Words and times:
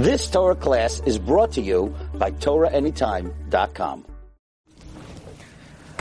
This 0.00 0.30
Torah 0.30 0.54
class 0.54 1.02
is 1.04 1.18
brought 1.18 1.52
to 1.52 1.60
you 1.60 1.94
by 2.14 2.30
TorahAnytime.com. 2.30 4.06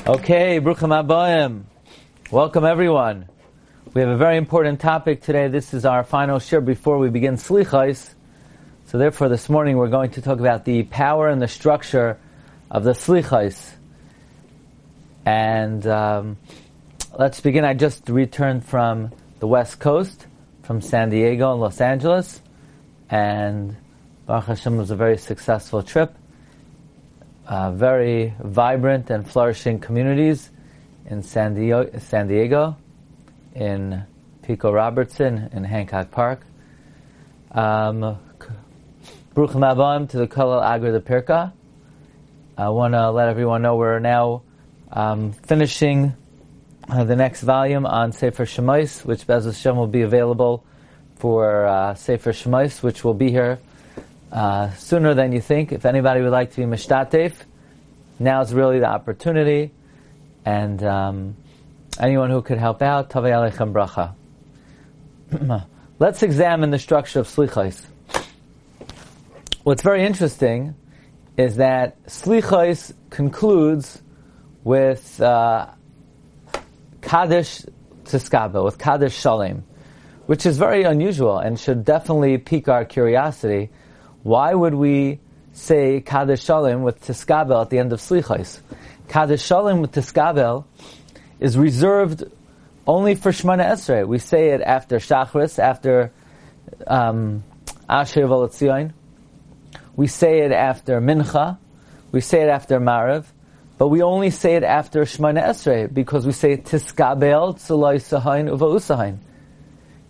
Okay, 0.07 0.61
Bruchim 0.61 1.03
Abayim. 1.03 1.63
Welcome 2.31 2.63
everyone. 2.63 3.27
We 3.93 3.99
have 3.99 4.09
a 4.09 4.15
very 4.15 4.37
important 4.37 4.79
topic 4.79 5.21
today. 5.21 5.49
This 5.49 5.73
is 5.73 5.83
our 5.83 6.05
final 6.05 6.39
shir 6.39 6.61
before 6.61 6.97
we 6.97 7.09
begin 7.09 7.35
Slichais. 7.35 8.13
So 8.85 8.97
therefore 8.97 9.27
this 9.27 9.49
morning 9.49 9.75
we're 9.75 9.89
going 9.89 10.11
to 10.11 10.21
talk 10.21 10.39
about 10.39 10.63
the 10.63 10.83
power 10.83 11.27
and 11.27 11.41
the 11.41 11.49
structure 11.49 12.17
of 12.71 12.85
the 12.85 12.93
Slichais. 12.93 13.69
And 15.25 15.85
um, 15.85 16.37
let's 17.19 17.41
begin. 17.41 17.65
I 17.65 17.73
just 17.73 18.07
returned 18.07 18.63
from 18.63 19.11
the 19.39 19.47
West 19.47 19.81
Coast, 19.81 20.25
from 20.63 20.79
San 20.79 21.09
Diego 21.09 21.51
and 21.51 21.59
Los 21.59 21.81
Angeles. 21.81 22.41
And 23.09 23.75
Baruch 24.29 24.45
Hashem 24.45 24.77
was 24.77 24.91
a 24.91 24.95
very 24.95 25.17
successful 25.17 25.81
trip. 25.81 26.13
Uh, 27.47 27.71
very 27.71 28.35
vibrant 28.39 29.09
and 29.09 29.27
flourishing 29.27 29.79
communities 29.79 30.51
in 31.07 31.23
San 31.23 31.55
Diego, 31.55 31.89
San 31.97 32.27
Diego 32.27 32.77
in 33.55 34.03
Pico 34.43 34.71
Robertson 34.71 35.49
in 35.51 35.63
Hancock 35.63 36.11
Park. 36.11 36.41
Um, 37.53 38.19
to 39.33 40.17
the 40.17 40.27
Kolel 40.27 40.63
Agra 40.63 40.91
de 40.91 40.99
Pirka. 40.99 41.51
I 42.55 42.69
want 42.69 42.93
to 42.93 43.09
let 43.09 43.29
everyone 43.29 43.63
know 43.63 43.77
we're 43.77 43.97
now 43.97 44.43
um, 44.91 45.31
finishing 45.31 46.13
uh, 46.87 47.03
the 47.03 47.15
next 47.15 47.41
volume 47.41 47.87
on 47.87 48.11
Sefer 48.11 48.45
Shemais, 48.45 49.03
which 49.03 49.25
Bez 49.25 49.45
Hashem 49.45 49.75
will 49.75 49.87
be 49.87 50.03
available 50.03 50.63
for 51.15 51.65
uh, 51.65 51.95
Sefer 51.95 52.31
Shemais, 52.31 52.83
which 52.83 53.03
will 53.03 53.15
be 53.15 53.31
here 53.31 53.57
uh, 54.31 54.71
sooner 54.73 55.13
than 55.13 55.31
you 55.31 55.41
think. 55.41 55.71
If 55.71 55.85
anybody 55.85 56.21
would 56.21 56.31
like 56.31 56.51
to 56.51 56.57
be 56.57 56.63
Mishtatef, 56.63 57.33
now 58.19 58.41
is 58.41 58.53
really 58.53 58.79
the 58.79 58.87
opportunity. 58.87 59.71
And 60.45 60.83
um, 60.83 61.35
anyone 61.99 62.29
who 62.29 62.41
could 62.41 62.57
help 62.57 62.81
out, 62.81 63.09
Tavay 63.09 63.51
Alechem 63.51 63.73
Bracha. 63.73 64.15
Let's 65.99 66.23
examine 66.23 66.71
the 66.71 66.79
structure 66.79 67.19
of 67.19 67.27
Slichais. 67.27 67.85
What's 69.63 69.81
very 69.81 70.05
interesting 70.05 70.75
is 71.37 71.57
that 71.57 72.01
Slichais 72.05 72.93
concludes 73.09 74.01
with 74.63 75.21
uh, 75.21 75.67
Kaddish 77.01 77.63
Tiskabel, 78.05 78.63
with 78.63 78.77
Kaddish 78.77 79.17
Shalem, 79.17 79.63
which 80.25 80.45
is 80.45 80.57
very 80.57 80.83
unusual 80.83 81.37
and 81.37 81.59
should 81.59 81.85
definitely 81.85 82.37
pique 82.37 82.67
our 82.67 82.85
curiosity. 82.85 83.69
Why 84.23 84.53
would 84.53 84.73
we 84.73 85.19
say 85.53 86.01
Kaddish 86.01 86.43
Shalom 86.43 86.83
with 86.83 87.01
Tiskabel 87.05 87.61
at 87.61 87.69
the 87.69 87.79
end 87.79 87.93
of 87.93 87.99
Slichais? 87.99 88.59
Kaddish 89.07 89.41
Shalom 89.41 89.81
with 89.81 89.93
Tiskabel 89.93 90.65
is 91.39 91.57
reserved 91.57 92.25
only 92.85 93.15
for 93.15 93.31
Shemana 93.31 93.65
Esrei. 93.71 94.05
We 94.07 94.19
say 94.19 94.49
it 94.49 94.61
after 94.61 94.97
Shachris, 94.97 95.57
after 95.57 96.11
um, 96.85 97.43
Asher 97.87 98.27
Volotzion. 98.27 98.93
We 99.95 100.07
say 100.07 100.39
it 100.39 100.51
after 100.51 100.99
Mincha. 100.99 101.57
We 102.11 102.21
say 102.21 102.41
it 102.41 102.49
after 102.49 102.79
Mariv. 102.79 103.25
But 103.77 103.87
we 103.87 104.01
only 104.01 104.31
say 104.31 104.55
it 104.55 104.63
after 104.63 105.03
Shemana 105.03 105.43
Esrei 105.43 105.91
because 105.93 106.25
we 106.25 106.33
say 106.33 106.57
Tiskabel 106.57 107.55
Tzulai 107.55 108.01
Sahain 108.01 108.47
Uva 108.47 108.65
Usahain. 108.65 109.19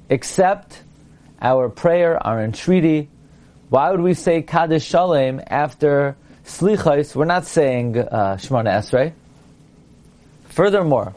Except 0.09 0.81
our 1.39 1.69
prayer, 1.69 2.17
our 2.25 2.43
entreaty. 2.43 3.09
Why 3.69 3.91
would 3.91 4.01
we 4.01 4.15
say 4.15 4.41
Kaddish 4.41 4.83
Shalem 4.83 5.41
after 5.45 6.15
Slichais? 6.43 7.15
We're 7.15 7.25
not 7.25 7.45
saying 7.45 7.99
uh, 7.99 8.37
Shemana 8.37 8.79
Esrei. 8.79 9.13
Furthermore, 10.45 11.13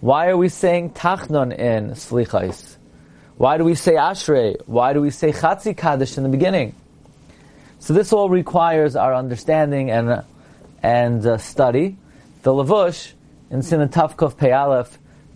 why 0.00 0.28
are 0.28 0.36
we 0.36 0.48
saying 0.48 0.90
Tachnon 0.90 1.56
in 1.56 1.90
Slichais? 1.90 2.76
Why 3.36 3.56
do 3.56 3.64
we 3.64 3.76
say 3.76 3.92
Ashrei? 3.92 4.56
Why 4.66 4.94
do 4.94 5.00
we 5.00 5.10
say 5.10 5.30
Chatzi 5.30 5.76
Kaddish 5.76 6.16
in 6.16 6.24
the 6.24 6.28
beginning? 6.28 6.74
So 7.78 7.94
this 7.94 8.12
all 8.12 8.30
requires 8.30 8.96
our 8.96 9.14
understanding 9.14 9.90
and 9.92 10.24
and 10.82 11.24
uh, 11.24 11.38
study. 11.38 11.96
The 12.42 12.50
Lavush 12.50 13.12
in 13.50 13.60
Siman 13.60 13.90
Tavkov 13.92 14.36
Pei 14.36 14.50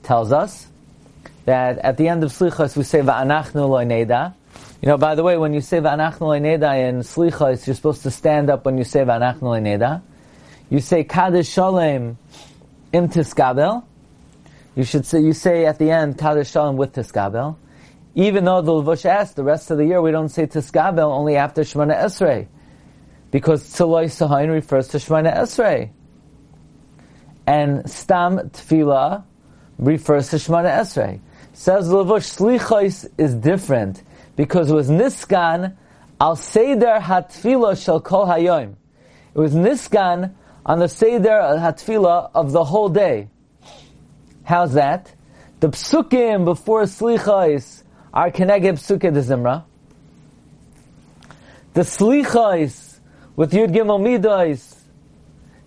tells 0.03 0.33
us 0.33 0.67
that 1.45 1.79
at 1.79 1.97
the 1.97 2.09
end 2.09 2.25
of 2.25 2.33
Slichas 2.33 2.77
we 2.77 2.83
say 2.83 3.01
Va'anachnu 3.01 3.55
lo'neda. 3.55 4.35
You 4.81 4.89
know, 4.89 4.97
by 4.97 5.15
the 5.15 5.23
way, 5.23 5.37
when 5.37 5.53
you 5.53 5.61
say 5.61 5.79
Va'anachnu 5.79 6.21
lo'neda 6.21 6.89
in 6.89 7.01
Slichas, 7.01 7.67
you're 7.67 7.77
supposed 7.77 8.03
to 8.05 8.11
stand 8.11 8.49
up 8.49 8.65
when 8.65 8.79
you 8.79 8.85
say 8.85 9.01
Va'anachnu 9.01 9.43
lo'neda. 9.43 10.03
You 10.71 10.81
say 10.81 11.05
Kaddish 11.05 11.49
Shalem 11.51 12.17
im 12.93 13.09
Tiskabel. 13.09 13.85
You 14.75 14.85
should 14.85 15.05
say, 15.05 15.21
you 15.21 15.33
say 15.33 15.67
at 15.67 15.79
the 15.79 15.91
end 15.91 16.17
Kaddish 16.17 16.51
Shalem 16.51 16.77
with 16.77 16.95
Tiskabel. 16.95 17.57
Even 18.15 18.45
though 18.45 18.63
the 18.63 18.73
Lavush 18.73 19.05
asked, 19.05 19.37
the 19.37 19.45
rest 19.45 19.71
of 19.71 19.79
the 19.79 19.85
year 19.85 20.01
we 20.01 20.13
don't 20.13 20.31
say 20.31 20.47
Tiskabel, 20.47 21.11
only 21.11 21.37
after 21.37 21.63
Shemana 21.63 22.01
Esrei 22.03 22.49
because 23.31 23.63
Tziloi 23.65 24.11
Sahain 24.11 24.51
refers 24.51 24.89
to 24.89 24.99
Shemana 24.99 25.37
Esrei. 25.37 25.91
And 27.47 27.89
Stam 27.91 28.39
Tfila 28.51 29.25
refers 29.79 30.31
to 30.31 30.37
Shemana 30.37 30.81
Esrei. 30.81 31.21
Says 31.53 31.89
Lavush, 31.89 32.37
Slichos 32.37 33.09
is 33.19 33.35
different 33.35 34.03
because 34.41 34.71
it 34.71 34.75
was 34.75 34.89
Niskan 34.89 35.77
al 36.19 36.35
Seder 36.35 36.99
Hatfila 36.99 37.77
shall 37.85 38.01
kol 38.01 38.25
Hayom. 38.25 38.75
It 39.35 39.39
was 39.39 39.53
Niskan 39.53 40.33
on 40.65 40.79
the 40.79 40.89
Seder 40.89 41.59
Hatfila 41.59 42.31
of 42.35 42.51
the 42.53 42.65
whole 42.65 42.89
day. 42.89 43.29
How's 44.43 44.73
that? 44.73 45.13
The 45.61 45.69
psukim 45.69 46.47
before 46.47 46.85
Slichos 46.85 47.83
are 48.15 48.31
Kenegeb 48.31 48.79
Psuke 48.79 49.13
de 49.13 49.21
Zimra. 49.21 49.65
The 51.75 51.83
Slichos 51.83 52.99
with 53.37 53.53
Yud 53.53 53.75
Gimel 53.75 54.03
Midas 54.03 54.75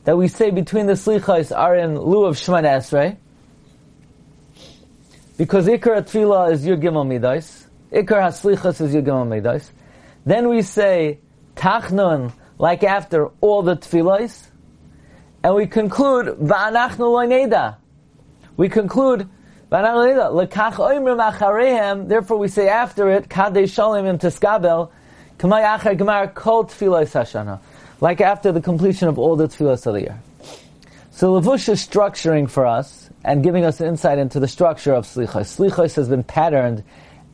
that 0.04 0.18
we 0.18 0.28
say 0.28 0.50
between 0.50 0.88
the 0.88 0.94
Slichais 0.94 1.56
are 1.56 1.76
in 1.76 1.96
lieu 1.96 2.26
of 2.26 2.38
Shemana 2.38 2.78
Esrei. 2.78 3.18
Because 5.38 5.68
Ikar 5.68 6.02
Tefillah 6.02 6.54
is 6.54 6.66
Yud 6.66 6.82
Gimel 6.82 7.08
Midas. 7.08 7.63
Ikar 7.94 8.22
HaSlichas 8.22 8.82
is 8.82 8.96
Gimel 8.96 9.28
Midas. 9.28 9.72
Then 10.26 10.50
we 10.50 10.64
say 10.64 11.20
Tachnun, 11.56 12.34
like 12.58 12.84
after 12.84 13.28
all 13.40 13.62
the 13.62 13.76
Tefillahs. 13.76 14.48
And 15.44 15.54
we 15.54 15.68
conclude 15.68 16.40
Va'anachnu 16.40 16.98
Loineda. 16.98 17.76
We 18.58 18.68
conclude 18.70 19.30
Va'anachnu 19.72 20.16
Loineda. 20.18 20.50
Lekach 20.50 20.74
Oimrim. 20.74 22.08
Therefore 22.08 22.38
we 22.38 22.48
say 22.48 22.68
after 22.68 23.12
it, 23.12 23.30
Kadei 23.30 23.72
Shalom 23.72 24.08
Im 24.08 24.18
Teskabel. 24.18 24.90
Like 28.02 28.22
after 28.22 28.52
the 28.52 28.62
completion 28.62 29.08
of 29.08 29.20
all 29.20 29.36
the 29.36 29.48
tefillas 29.48 29.86
of 29.86 29.94
the 29.94 30.02
year. 30.02 30.20
So 31.12 31.40
Lavush 31.40 31.70
is 31.70 31.86
structuring 31.86 32.50
for 32.50 32.66
us 32.66 33.10
and 33.24 33.44
giving 33.44 33.66
us 33.66 33.82
insight 33.82 34.18
into 34.20 34.40
the 34.40 34.48
structure 34.48 34.94
of 34.94 35.06
Slichos. 35.06 35.58
Slichos 35.58 35.96
has 35.96 36.08
been 36.08 36.24
patterned 36.24 36.84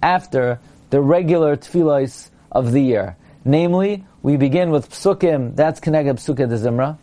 after 0.01 0.59
the 0.89 1.01
regular 1.01 1.55
tefillos 1.55 2.29
of 2.51 2.71
the 2.71 2.81
year. 2.81 3.17
Namely, 3.45 4.03
we 4.21 4.37
begin 4.37 4.71
with 4.71 4.89
psukim, 4.89 5.55
that's 5.55 5.79
Kenegab 5.79 6.15
Psuke 6.15 6.49
de 6.49 6.57
Zimra. 6.57 6.97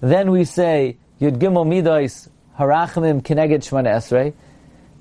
Then 0.00 0.30
we 0.30 0.44
say 0.44 0.96
Yud 1.20 1.38
Gimel 1.38 1.66
Midois 1.66 2.28
Harachimim 2.58 3.22
Keneged 3.22 3.60
Shemana 3.60 3.96
Esrei. 3.96 4.34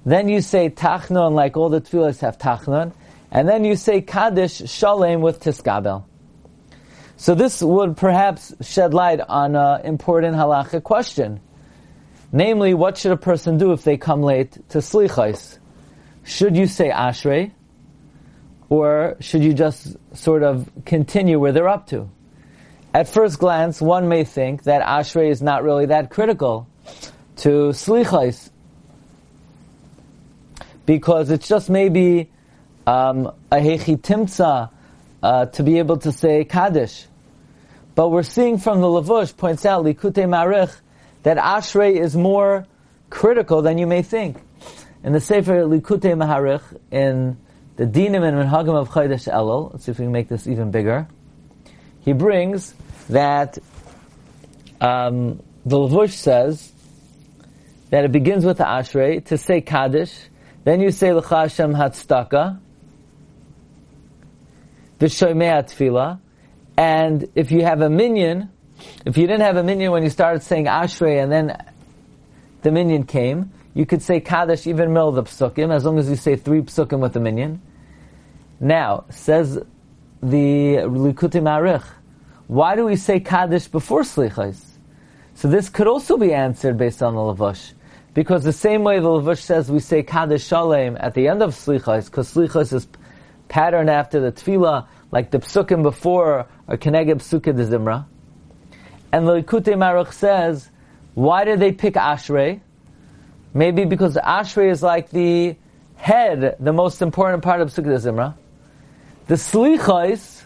Then 0.06 0.30
you 0.30 0.42
say 0.42 0.70
Tachnon, 0.70 1.34
like 1.34 1.58
all 1.58 1.70
the 1.70 1.82
tefillos 1.82 2.20
have 2.20 2.38
Tachnon 2.38 2.94
and 3.32 3.48
then 3.48 3.64
you 3.64 3.76
say 3.78 4.02
Kaddish 4.02 4.70
Shalem 4.70 5.22
with 5.22 5.40
Tiskabel. 5.40 6.04
So 7.16 7.34
this 7.34 7.62
would 7.62 7.96
perhaps 7.96 8.54
shed 8.62 8.94
light 8.94 9.22
on 9.22 9.56
an 9.56 9.86
important 9.86 10.36
halacha 10.36 10.84
question. 10.84 11.40
Namely, 12.34 12.74
what 12.74 12.98
should 12.98 13.12
a 13.12 13.18
person 13.18 13.58
do 13.58 13.72
if 13.72 13.84
they 13.84 13.98
come 13.98 14.22
late 14.22 14.54
to 14.70 14.80
Slichais? 14.80 15.60
Should 16.24 16.56
you 16.56 16.68
say 16.68 16.90
Ashrei? 16.90 17.52
Or 18.70 19.18
should 19.20 19.44
you 19.44 19.54
just 19.54 19.98
sort 20.16 20.44
of 20.44 20.70
continue 20.86 21.40
where 21.40 21.52
they're 21.52 21.68
up 21.68 21.88
to? 21.88 22.10
At 22.94 23.08
first 23.08 23.40
glance, 23.40 23.82
one 23.82 24.08
may 24.08 24.24
think 24.24 24.64
that 24.64 24.82
Ashrei 24.82 25.30
is 25.30 25.42
not 25.42 25.64
really 25.64 25.88
that 25.88 26.10
critical 26.10 26.68
to 27.38 27.70
Slichais. 27.72 28.50
Because 30.86 31.32
it's 31.32 31.48
just 31.48 31.70
maybe 31.70 32.30
um, 32.88 33.28
a 33.52 33.58
hechi 33.58 34.70
uh, 35.24 35.46
to 35.46 35.64
be 35.64 35.80
able 35.80 35.98
to 35.98 36.12
say 36.12 36.44
kaddish. 36.44 37.06
But 37.96 38.10
we're 38.10 38.24
seeing 38.24 38.58
from 38.58 38.82
the 38.82 38.88
Lavush 38.88 39.36
points 39.36 39.66
out 39.66 39.84
likute 39.84 40.14
marich 40.14 40.74
that 41.24 41.38
ashrei 41.38 41.98
is 41.98 42.16
more 42.16 42.66
critical 43.10 43.62
than 43.62 43.78
you 43.78 43.86
may 43.86 44.02
think. 44.02 44.38
In 45.04 45.14
the 45.14 45.20
Sefer 45.20 45.64
Likutei 45.64 46.14
Maharich 46.14 46.62
in 46.92 47.38
the 47.76 47.86
dinim 47.86 48.24
and 48.24 48.38
minhagim 48.38 48.76
of 48.76 48.90
Chodesh 48.90 49.32
Elul. 49.32 49.72
Let's 49.72 49.86
see 49.86 49.92
if 49.92 50.00
we 50.00 50.06
can 50.06 50.12
make 50.12 50.28
this 50.28 50.46
even 50.46 50.70
bigger. 50.70 51.08
He 52.02 52.14
brings 52.14 52.74
that 53.10 53.58
um, 54.80 55.42
the 55.66 55.78
Lavush 55.78 56.12
says 56.12 56.72
that 57.90 58.06
it 58.06 58.12
begins 58.12 58.46
with 58.46 58.58
the 58.58 58.64
Ashrei 58.64 59.26
to 59.26 59.38
say 59.38 59.62
Kaddish, 59.62 60.14
then 60.64 60.82
you 60.82 60.92
say 60.92 61.14
L'cha 61.14 61.42
Hashem 61.42 61.74
Hatzdaka, 61.74 62.60
the 65.00 65.08
Shoymei 65.08 65.64
Tefillah, 65.64 66.20
and 66.78 67.28
if 67.36 67.52
you 67.52 67.64
have 67.64 67.82
a 67.82 67.90
minion, 67.90 68.50
if 69.06 69.18
you 69.18 69.28
didn't 69.28 69.42
have 69.42 69.58
a 69.58 69.64
minion 69.64 69.92
when 69.92 70.04
you 70.04 70.10
started 70.10 70.42
saying 70.42 70.66
Ashrei 70.66 71.22
and 71.22 71.32
then 71.32 71.58
the 72.62 72.72
minion 72.72 73.04
came, 73.04 73.52
you 73.74 73.86
could 73.86 74.02
say 74.02 74.20
Kaddish 74.20 74.68
even 74.68 74.94
middle 74.94 75.10
of 75.10 75.16
the 75.16 75.24
psukim, 75.24 75.74
as 75.74 75.86
long 75.86 75.98
as 75.98 76.10
you 76.10 76.16
say 76.16 76.36
three 76.36 76.62
psukim 76.62 77.00
with 77.00 77.14
the 77.14 77.20
minyan. 77.20 77.62
Now, 78.60 79.06
says 79.10 79.56
the 80.22 80.76
Likutei 80.86 81.42
Marich, 81.42 81.86
why 82.48 82.76
do 82.76 82.86
we 82.86 82.96
say 82.96 83.20
Kaddish 83.20 83.68
before 83.68 84.02
Slichais? 84.02 84.62
So 85.36 85.48
this 85.48 85.70
could 85.70 85.88
also 85.88 86.18
be 86.18 86.34
answered 86.34 86.78
based 86.78 87.02
on 87.02 87.16
the 87.16 87.22
Lavush. 87.22 87.74
Because 88.14 88.44
the 88.44 88.54
same 88.54 88.84
way 88.84 89.00
the 89.00 89.08
Lavush 89.08 89.40
says 89.40 89.72
we 89.72 89.80
say 89.80 90.04
Kaddish 90.04 90.46
Shalem 90.46 90.98
at 91.00 91.14
the 91.14 91.30
end 91.30 91.42
of 91.42 91.56
Slichais, 91.56 92.06
because 92.06 92.34
Slichais 92.34 92.74
is 92.74 92.88
patterned 93.48 93.90
after 93.90 94.20
the 94.20 94.32
Tefillah, 94.32 94.88
like 95.12 95.32
the 95.32 95.40
Psukim 95.40 95.82
before, 95.82 96.46
or 96.68 96.78
Kenegeb 96.78 97.20
Psukkah 97.20 97.56
de 97.56 97.66
Zimra. 97.66 98.06
And 99.14 99.28
the 99.28 99.42
Likutei 99.42 99.76
Marich 99.76 100.12
says, 100.14 100.70
why 101.14 101.46
did 101.46 101.60
they 101.60 101.72
pick 101.72 101.96
Ashrei? 101.96 102.62
Maybe 103.54 103.86
because 103.86 104.16
Ashrei 104.16 104.72
is 104.72 104.82
like 104.82 105.10
the 105.10 105.56
head, 105.96 106.56
the 106.60 106.74
most 106.74 107.02
important 107.02 107.44
part 107.44 107.62
of 107.62 107.70
Sukkot 107.70 108.00
Zimra. 108.00 108.36
The 109.28 109.36
Slichais, 109.36 110.44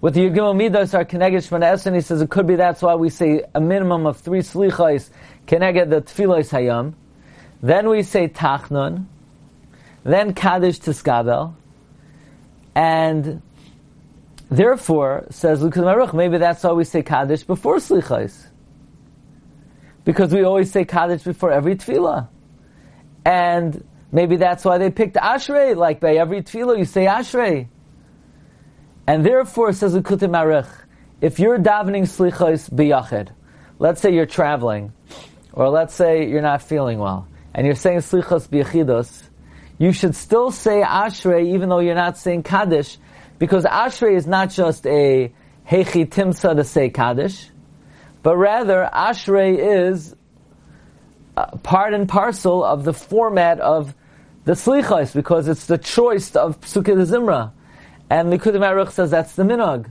with 0.00 0.14
the 0.14 0.20
Yud 0.20 0.34
Gimel 0.34 0.56
Midas 0.56 0.94
are 0.94 1.04
Keneged 1.04 1.48
Shmana 1.48 1.86
and 1.86 1.94
he 1.94 2.02
says 2.02 2.20
it 2.20 2.28
could 2.28 2.46
be 2.46 2.56
that's 2.56 2.82
why 2.82 2.96
we 2.96 3.08
say 3.08 3.44
a 3.54 3.60
minimum 3.60 4.04
of 4.04 4.18
three 4.18 4.40
Slichais 4.40 5.10
Keneged 5.46 5.90
the 5.90 6.02
Tefilais 6.02 6.50
Hayam. 6.50 6.94
Then 7.62 7.88
we 7.88 8.02
say 8.02 8.26
Tachnun, 8.28 9.06
then 10.02 10.34
Kaddish 10.34 10.80
Tiskabel, 10.80 11.54
and 12.74 13.40
therefore, 14.50 15.26
says 15.30 15.62
Lukas 15.62 15.82
Maruch, 15.82 16.12
maybe 16.12 16.38
that's 16.38 16.64
why 16.64 16.72
we 16.72 16.82
say 16.82 17.02
Kaddish 17.02 17.44
before 17.44 17.76
Slichais 17.76 18.48
because 20.04 20.32
we 20.32 20.42
always 20.42 20.70
say 20.70 20.84
Kaddish 20.84 21.22
before 21.22 21.52
every 21.52 21.76
tefillah. 21.76 22.28
And 23.24 23.84
maybe 24.10 24.36
that's 24.36 24.64
why 24.64 24.78
they 24.78 24.90
picked 24.90 25.16
Ashrei, 25.16 25.76
like 25.76 26.00
by 26.00 26.16
every 26.16 26.42
tefillah 26.42 26.78
you 26.78 26.84
say 26.84 27.06
Ashrei. 27.06 27.68
And 29.06 29.24
therefore, 29.24 29.72
says 29.72 29.94
Likutei 29.94 30.30
Marich, 30.30 30.68
if 31.20 31.38
you're 31.38 31.58
davening 31.58 32.02
slichos 32.02 32.70
biyachid, 32.70 33.28
let's 33.78 34.00
say 34.00 34.14
you're 34.14 34.26
traveling, 34.26 34.92
or 35.52 35.68
let's 35.68 35.94
say 35.94 36.28
you're 36.28 36.42
not 36.42 36.62
feeling 36.62 36.98
well, 36.98 37.28
and 37.54 37.66
you're 37.66 37.76
saying 37.76 37.98
slichos 37.98 38.48
biyachidos, 38.48 39.22
you 39.78 39.92
should 39.92 40.14
still 40.14 40.50
say 40.50 40.82
Ashrei 40.82 41.54
even 41.54 41.68
though 41.68 41.80
you're 41.80 41.94
not 41.94 42.16
saying 42.16 42.42
Kaddish, 42.42 42.98
because 43.38 43.64
Ashrei 43.64 44.16
is 44.16 44.26
not 44.26 44.50
just 44.50 44.86
a 44.86 45.32
Hechi 45.68 46.06
Timsa 46.08 46.54
to 46.56 46.64
say 46.64 46.90
Kaddish, 46.90 47.50
but 48.22 48.36
rather 48.36 48.88
Ashrei 48.92 49.58
is 49.58 50.14
uh, 51.36 51.56
part 51.58 51.94
and 51.94 52.08
parcel 52.08 52.64
of 52.64 52.84
the 52.84 52.92
format 52.92 53.60
of 53.60 53.94
the 54.44 54.52
Slichos, 54.52 55.14
because 55.14 55.48
it's 55.48 55.66
the 55.66 55.78
choice 55.78 56.34
of 56.36 56.60
Psukkah 56.60 57.06
Zimra. 57.06 57.52
And 58.10 58.32
the 58.32 58.38
Kudim 58.38 58.90
says 58.90 59.10
that's 59.10 59.34
the 59.34 59.44
Minog. 59.44 59.90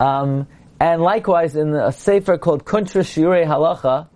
Um, 0.00 0.48
and 0.80 1.02
likewise, 1.02 1.54
in 1.54 1.74
a 1.74 1.92
sefer 1.92 2.38
called 2.38 2.64
Kuntres 2.64 3.04
Shiurei 3.04 3.46
Halacha 3.46 4.08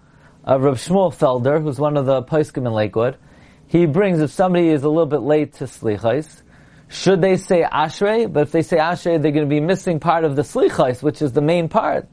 of 0.43 0.63
Rav 0.63 0.79
Shmuel 0.79 1.15
Felder, 1.15 1.63
who's 1.63 1.79
one 1.79 1.97
of 1.99 2.07
the 2.07 2.23
poskim 2.23 2.67
in 2.67 2.73
Lakewood, 2.73 3.19
he 3.67 3.87
brings 3.87 4.21
if 4.21 4.31
somebody 4.31 4.69
is 4.69 4.83
a 4.83 4.89
little 4.89 5.07
bit 5.07 5.21
late 5.21 5.53
to 5.55 5.65
Slichos, 5.65 6.43
should 6.89 7.21
they 7.21 7.37
say 7.37 7.63
Ashrei? 7.63 8.33
But 8.33 8.45
if 8.45 8.53
they 8.53 8.63
say 8.63 8.77
Ashrei, 8.77 9.21
they're 9.21 9.33
going 9.33 9.49
to 9.49 9.55
be 9.55 9.61
missing 9.61 10.01
part 10.01 10.25
of 10.25 10.37
the 10.37 10.43
Slichais, 10.43 11.03
which 11.03 11.23
is 11.23 11.33
the 11.33 11.41
main 11.41 11.69
part. 11.69 12.09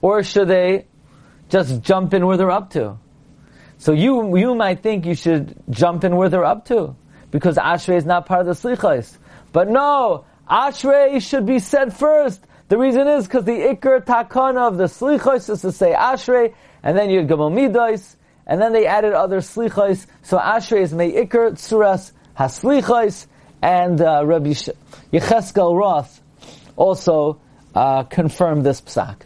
Or 0.00 0.22
should 0.22 0.48
they 0.48 0.86
just 1.48 1.82
jump 1.82 2.14
in 2.14 2.26
where 2.26 2.36
they're 2.36 2.50
up 2.50 2.70
to? 2.70 2.98
So 3.78 3.92
you, 3.92 4.36
you 4.36 4.54
might 4.54 4.82
think 4.82 5.06
you 5.06 5.14
should 5.14 5.54
jump 5.70 6.04
in 6.04 6.16
where 6.16 6.28
they're 6.28 6.44
up 6.44 6.66
to, 6.66 6.96
because 7.30 7.56
Ashrei 7.56 7.96
is 7.96 8.04
not 8.04 8.26
part 8.26 8.46
of 8.46 8.46
the 8.46 8.68
Slichais. 8.68 9.16
But 9.52 9.68
no, 9.68 10.24
Ashrei 10.48 11.22
should 11.22 11.46
be 11.46 11.58
said 11.58 11.94
first. 11.94 12.44
The 12.68 12.76
reason 12.76 13.06
is 13.08 13.26
because 13.26 13.44
the 13.44 13.52
Iker 13.52 14.04
Takana 14.04 14.68
of 14.68 14.76
the 14.78 14.84
Slichais 14.84 15.48
is 15.48 15.62
to 15.62 15.72
say 15.72 15.92
Ashrei, 15.92 16.54
and 16.82 16.96
then 16.96 17.08
you 17.10 17.22
Gabal 17.22 17.52
Midas, 17.52 18.16
and 18.46 18.60
then 18.60 18.72
they 18.72 18.86
added 18.86 19.14
other 19.14 19.38
Slichais. 19.38 20.06
So 20.22 20.38
Ashrei 20.38 20.82
is 20.82 20.92
Mei 20.92 21.12
Iker 21.12 21.52
Tsuras 21.52 22.12
Haslichais, 22.36 23.26
and 23.62 24.00
uh, 24.00 24.24
Rabbi 24.24 24.50
Yecheskel 25.12 25.78
Roth 25.78 26.20
also 26.76 27.40
uh, 27.74 28.04
confirmed 28.04 28.64
this 28.64 28.80
psak. 28.80 29.22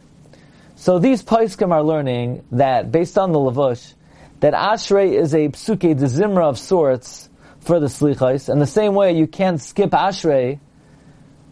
So 0.76 0.99
these 0.99 1.23
paiskim 1.23 1.70
are 1.70 1.82
learning 1.82 2.44
that, 2.52 2.90
based 2.90 3.17
on 3.17 3.32
the 3.32 3.38
Lavush, 3.38 3.94
that 4.40 4.55
Ashrei 4.55 5.12
is 5.12 5.34
a 5.34 5.49
psuke 5.49 5.96
de 5.96 6.06
zimra 6.06 6.49
of 6.49 6.58
sorts 6.58 7.29
for 7.61 7.79
the 7.79 7.87
slichais, 7.87 8.49
and 8.49 8.61
the 8.61 8.67
same 8.67 8.94
way 8.94 9.12
you 9.12 9.29
can't 9.29 9.61
skip 9.61 9.90
Ashrei. 9.90 10.58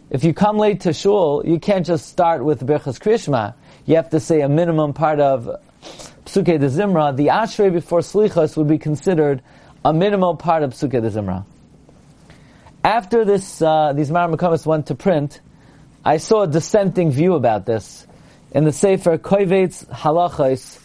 If 0.09 0.25
you 0.25 0.33
come 0.33 0.57
late 0.57 0.81
to 0.81 0.91
shul, 0.91 1.43
you 1.45 1.59
can't 1.59 1.85
just 1.85 2.07
start 2.07 2.43
with 2.43 2.65
Birchas 2.65 2.99
Krishma. 2.99 3.53
You 3.85 3.95
have 3.95 4.09
to 4.09 4.19
say 4.19 4.41
a 4.41 4.49
minimum 4.49 4.91
part 4.91 5.21
of 5.21 5.49
psuke 6.25 6.59
de 6.59 6.67
zimra. 6.67 7.15
The 7.15 7.27
Ashrei 7.27 7.71
before 7.71 7.99
slichas 7.99 8.57
would 8.57 8.67
be 8.67 8.77
considered 8.77 9.41
a 9.85 9.93
minimal 9.93 10.35
part 10.35 10.63
of 10.63 10.73
psuke 10.73 11.01
de 11.01 11.09
zimra. 11.09 11.45
After 12.83 13.23
this, 13.25 13.61
uh, 13.61 13.93
these 13.93 14.09
Maramakomis 14.09 14.65
went 14.65 14.87
to 14.87 14.95
print, 14.95 15.39
I 16.03 16.17
saw 16.17 16.43
a 16.43 16.47
dissenting 16.47 17.11
view 17.11 17.35
about 17.35 17.67
this 17.67 18.07
in 18.51 18.63
the 18.63 18.71
Sefer 18.71 19.19
Kovetz 19.19 19.85
Halachos 19.85 20.77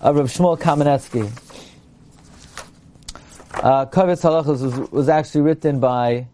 of 0.00 0.16
Rav 0.16 0.26
Shmuel 0.26 0.56
Kamenetsky. 0.56 1.26
Uh, 3.54 3.86
Kovetz 3.86 4.22
Halachos 4.22 4.62
was, 4.62 4.90
was, 4.92 5.08
actually 5.08 5.40
written 5.40 5.80
by 5.80 6.28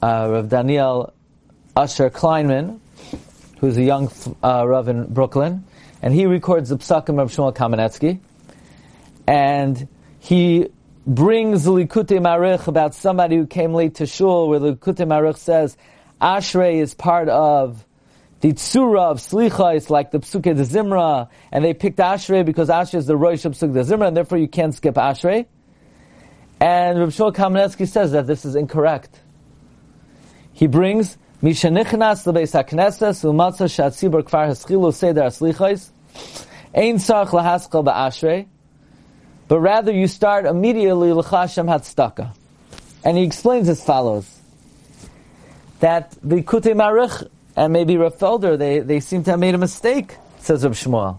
uh, 0.00 0.28
Rav 0.30 0.48
Daniel 0.48 1.12
Usher 1.76 2.08
Kleinman, 2.08 2.80
who's 3.60 3.76
a 3.76 3.82
young 3.82 4.10
uh, 4.42 4.66
Rav 4.66 4.88
in 4.88 5.04
Brooklyn, 5.12 5.64
and 6.00 6.14
he 6.14 6.24
records 6.24 6.70
the 6.70 6.78
Psakim 6.78 7.20
of 7.20 7.30
Shmuel 7.30 7.54
Kamenetsky, 7.54 8.20
and 9.26 9.86
he 10.18 10.68
brings 11.06 11.66
Likutei 11.66 12.20
Marich 12.20 12.66
about 12.66 12.94
somebody 12.94 13.36
who 13.36 13.46
came 13.46 13.74
late 13.74 13.96
to 13.96 14.06
shul, 14.06 14.48
where 14.48 14.60
Likutei 14.60 15.06
Marich 15.06 15.36
says 15.36 15.76
Ashrei 16.20 16.80
is 16.80 16.94
part 16.94 17.28
of 17.28 17.84
the 18.40 18.52
Tzura 18.52 19.10
of 19.10 19.18
Slicha, 19.18 19.76
it's 19.76 19.90
like 19.90 20.10
the 20.10 20.18
Psuke 20.18 20.42
de 20.42 20.64
Zimra, 20.64 21.28
and 21.50 21.64
they 21.64 21.74
picked 21.74 21.98
Ashrei 21.98 22.44
because 22.44 22.68
Ashrei 22.68 22.96
is 22.96 23.06
the 23.06 23.16
Rosh 23.16 23.44
of 23.44 23.52
Psuke 23.52 23.72
de 23.72 23.84
Zimra, 23.84 24.08
and 24.08 24.16
therefore 24.16 24.38
you 24.38 24.48
can't 24.48 24.74
skip 24.74 24.94
Ashrei. 24.94 25.46
And 26.60 26.98
Rav 27.00 27.08
Shmuel 27.08 27.34
Kamenetsky 27.34 27.88
says 27.88 28.12
that 28.12 28.26
this 28.26 28.44
is 28.44 28.54
incorrect. 28.54 29.20
He 30.52 30.68
brings 30.68 31.18
Mishanichnas 31.42 32.24
lebeis 32.24 32.52
hakneses 32.54 33.24
u'matzah 33.24 33.66
shatzibur 33.66 34.22
kfar 34.22 34.46
haschilu 34.48 34.94
seder 34.94 35.22
aslichais 35.22 35.90
ein 36.72 36.96
sarach 36.98 37.30
lahaskal 37.30 37.84
ba'ashrei 37.84 38.46
but 39.52 39.60
rather 39.60 39.92
you 39.92 40.08
start 40.08 40.46
immediately 40.46 41.12
l'chashem 41.12 41.66
hatstaka. 41.66 42.34
And 43.04 43.18
he 43.18 43.22
explains 43.22 43.68
as 43.68 43.84
follows, 43.84 44.40
that 45.80 46.16
the 46.22 46.36
Kutei 46.36 46.72
Marich 46.72 47.28
and 47.54 47.70
maybe 47.70 47.98
Rav 47.98 48.16
Felder, 48.16 48.56
they, 48.56 48.78
they 48.78 48.98
seem 49.00 49.24
to 49.24 49.32
have 49.32 49.40
made 49.40 49.54
a 49.54 49.58
mistake, 49.58 50.16
says 50.38 50.64
Rav 50.64 50.72
Shmuel. 50.72 51.18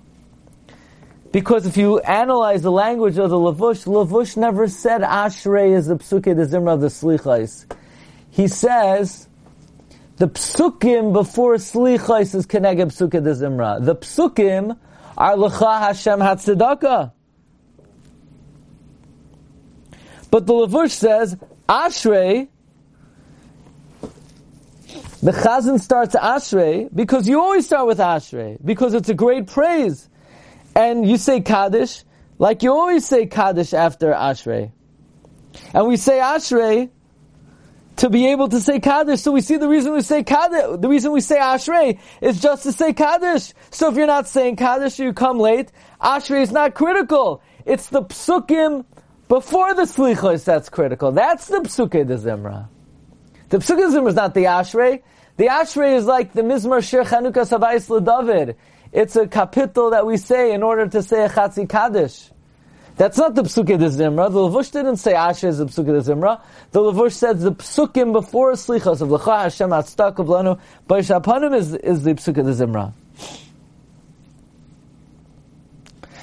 Because 1.32 1.68
if 1.68 1.78
you 1.78 2.00
analyze 2.00 2.64
the 2.64 2.72
language 2.72 3.20
of 3.20 3.30
the 3.30 3.38
Lavush, 3.38 3.86
Lavush 3.86 4.36
never 4.36 4.68
said 4.68 5.02
Ashrei 5.02 5.76
is 5.76 5.86
the 5.86 5.98
Psuke 5.98 6.24
de 6.24 6.48
Zimra 6.48 6.74
of 6.74 6.82
the 6.82 6.88
Slichais. 6.88 7.72
He 8.32 8.48
says, 8.48 9.28
the 10.18 10.28
Psukim 10.28 11.14
before 11.14 11.58
Slichais 11.58 12.34
is 12.34 12.48
Kenegeb 12.48 12.88
Psuke 12.88 13.24
de 13.24 13.36
Zimra. 13.36 13.86
The 13.86 13.96
Psukim 13.96 14.76
are 15.20 15.38
L'cha 15.38 15.78
Hashem 15.82 16.18
Hatzedakah. 16.18 17.12
But 20.34 20.48
the 20.48 20.54
Lavush 20.54 20.90
says, 20.90 21.38
Ashrei, 21.70 22.48
the 25.22 25.32
Chazan 25.32 25.80
starts 25.80 26.16
Ashrei 26.16 26.90
because 26.92 27.28
you 27.28 27.40
always 27.40 27.68
start 27.68 27.86
with 27.86 28.00
Ashrei 28.00 28.58
because 28.66 28.96
it's 28.96 29.10
a 29.10 29.14
great 29.14 29.46
praise. 29.46 30.10
And 30.76 31.08
you 31.08 31.18
say 31.18 31.42
Kaddish, 31.42 32.04
like 32.40 32.64
you 32.64 32.72
always 32.72 33.06
say 33.06 33.28
Kaddish 33.28 33.76
after 33.76 34.12
Ashrei. 34.12 34.72
And 35.72 35.88
we 35.88 35.98
say 35.98 36.18
Ashrei 36.18 36.90
to 37.98 38.10
be 38.10 38.26
able 38.32 38.50
to 38.50 38.60
say 38.60 38.80
Kaddish. 38.80 39.22
So 39.22 39.32
we 39.34 39.42
see 39.42 39.58
the 39.58 39.70
reason 39.70 39.94
we 39.94 40.02
say 40.02 40.24
Kaddish, 40.24 40.80
the 40.80 40.90
reason 40.90 41.12
we 41.12 41.22
say 41.22 41.38
Ashrei 41.38 42.00
is 42.22 42.42
just 42.42 42.64
to 42.64 42.72
say 42.72 42.94
Kaddish. 42.94 43.54
So 43.70 43.92
if 43.92 43.98
you're 43.98 44.08
not 44.08 44.28
saying 44.28 44.56
Kaddish, 44.56 44.98
you 44.98 45.14
come 45.14 45.38
late, 45.38 45.72
Ashrei 46.02 46.42
is 46.42 46.52
not 46.52 46.74
critical. 46.74 47.44
It's 47.68 47.90
the 47.90 48.02
psukim 48.02 48.86
before 49.28 49.74
the 49.74 49.84
Slichos 49.84 50.44
that's 50.46 50.70
critical. 50.70 51.12
That's 51.12 51.48
the 51.48 51.60
psuke 51.60 52.08
de 52.08 52.18
Zimra. 52.18 52.68
The 53.50 53.58
psuke 53.58 53.78
de 53.78 53.98
Zimra 53.98 54.10
is 54.10 54.16
not 54.16 54.34
the 54.34 54.46
Ashrei. 54.46 55.02
The 55.38 55.48
Ashrei 55.48 55.96
is 55.96 56.06
like 56.06 56.34
the 56.34 56.42
Mizmar 56.42 56.88
Shir 56.88 57.04
Chanukah 57.04 57.48
Savais 57.48 57.88
David. 58.06 58.56
It's 58.92 59.16
a 59.16 59.28
capital 59.28 59.90
that 59.90 60.06
we 60.06 60.18
say 60.18 60.54
in 60.54 60.62
order 60.62 60.88
to 60.88 61.02
say 61.02 61.26
a 61.26 61.30
Chatzi 61.30 61.68
Kaddish. 61.68 62.30
That's 62.96 63.18
not 63.18 63.34
the 63.34 63.42
Psuke 63.42 63.80
de 63.80 63.90
Zimra. 63.90 64.32
The 64.32 64.40
Levush 64.40 64.72
didn't 64.72 64.98
say 64.98 65.16
Asher 65.16 65.48
is 65.48 65.58
the 65.58 65.66
Psuke 65.66 65.88
de 65.88 66.14
Zimra. 66.14 66.42
The 66.72 66.80
Levush 66.80 67.14
says 67.14 67.42
the 67.42 67.54
Psukim 67.54 68.14
before 68.14 68.52
slichos 68.52 69.02
of 69.02 69.10
Lecha 69.10 69.44
Hashem 69.44 69.72
Atztak 69.72 70.20
of 70.20 70.28
Lanu 70.28 71.56
is, 71.56 71.74
is 71.74 72.04
the 72.04 72.14
Psuke 72.14 72.36
de 72.36 72.54
Zimra. 72.54 72.94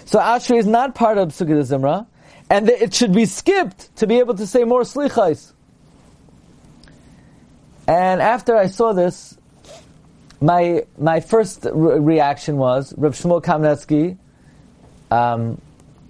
So 0.05 0.21
Asher 0.21 0.55
is 0.55 0.67
not 0.67 0.95
part 0.95 1.19
of 1.19 1.31
Psuke 1.31 1.49
de 1.49 1.63
Zimra, 1.63 2.07
and 2.51 2.69
it 2.69 2.93
should 2.93 3.15
be 3.15 3.25
skipped 3.27 3.95
to 3.97 4.09
be 4.09 4.19
able 4.19 4.35
to 4.35 4.47
say 4.47 4.65
more 4.65 4.83
Slichas. 4.83 5.53
And 7.87 8.21
after 8.21 8.57
I 8.57 8.67
saw 8.67 8.93
this, 8.93 9.39
my 10.41 10.85
my 10.99 11.21
first 11.21 11.67
re- 11.73 11.99
reaction 11.99 12.57
was 12.57 12.93
Reb 12.97 13.13
Shmuel 13.13 13.43
Kamenetsky. 13.43 14.19
Um, 15.11 15.61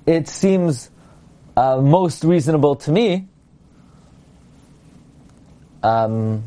it 0.06 0.28
seems 0.28 0.90
uh, 1.56 1.80
most 1.80 2.24
reasonable 2.24 2.76
to 2.76 2.92
me 2.92 3.28
um, 5.82 6.42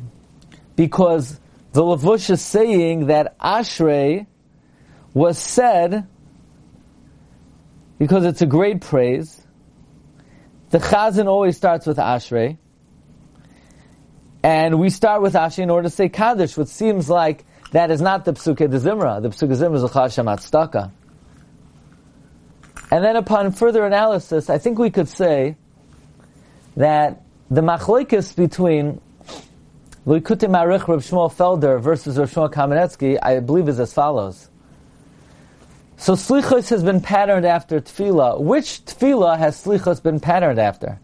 because 0.75 1.39
the 1.73 1.81
Lavush 1.81 2.29
is 2.29 2.41
saying 2.41 3.07
that 3.07 3.37
Ashrei 3.39 4.25
was 5.13 5.37
said 5.37 6.07
because 7.99 8.25
it's 8.25 8.41
a 8.41 8.47
great 8.47 8.81
praise. 8.81 9.42
The 10.73 10.79
Chazan 10.79 11.27
always 11.27 11.55
starts 11.55 11.85
with 11.85 11.97
Ashrei. 11.97 12.57
And 14.41 14.79
we 14.79 14.89
start 14.89 15.21
with 15.21 15.35
Ashrei 15.35 15.59
in 15.59 15.69
order 15.69 15.87
to 15.87 15.93
say 15.93 16.09
Kaddish, 16.09 16.57
which 16.57 16.67
seems 16.67 17.11
like 17.11 17.45
that 17.73 17.91
is 17.91 18.01
not 18.01 18.25
the 18.25 18.33
Psuke 18.33 18.57
de 18.57 18.79
Zimra. 18.79 19.21
The 19.21 19.29
Psuke 19.29 19.55
Zimra 19.55 19.75
is 19.75 19.83
L'chashem 19.83 20.25
Atzdaka. 20.25 20.89
And 22.89 23.05
then 23.05 23.17
upon 23.17 23.51
further 23.51 23.85
analysis, 23.85 24.49
I 24.49 24.57
think 24.57 24.79
we 24.79 24.89
could 24.89 25.07
say 25.07 25.57
that 26.75 27.21
the 27.51 27.61
machlokes 27.61 28.35
between 28.35 28.99
Likutei 30.07 30.49
Marich 30.49 30.87
Rav 30.87 31.03
Shmuel 31.03 31.31
Felder 31.31 31.79
versus 31.79 32.17
Rav 32.17 32.31
Shmuel 32.31 32.51
Kamenetsky, 32.51 33.19
I 33.21 33.41
believe 33.41 33.69
is 33.69 33.79
as 33.79 33.93
follows. 33.93 34.49
So 35.97 36.13
Slichos 36.13 36.69
has 36.69 36.83
been 36.83 37.01
patterned 37.01 37.45
after 37.45 37.79
Tefillah. 37.79 38.39
Which 38.39 38.83
Tefillah 38.85 39.37
has 39.37 39.63
Slichos 39.63 40.01
been 40.01 40.19
patterned 40.19 40.59
after? 40.59 40.99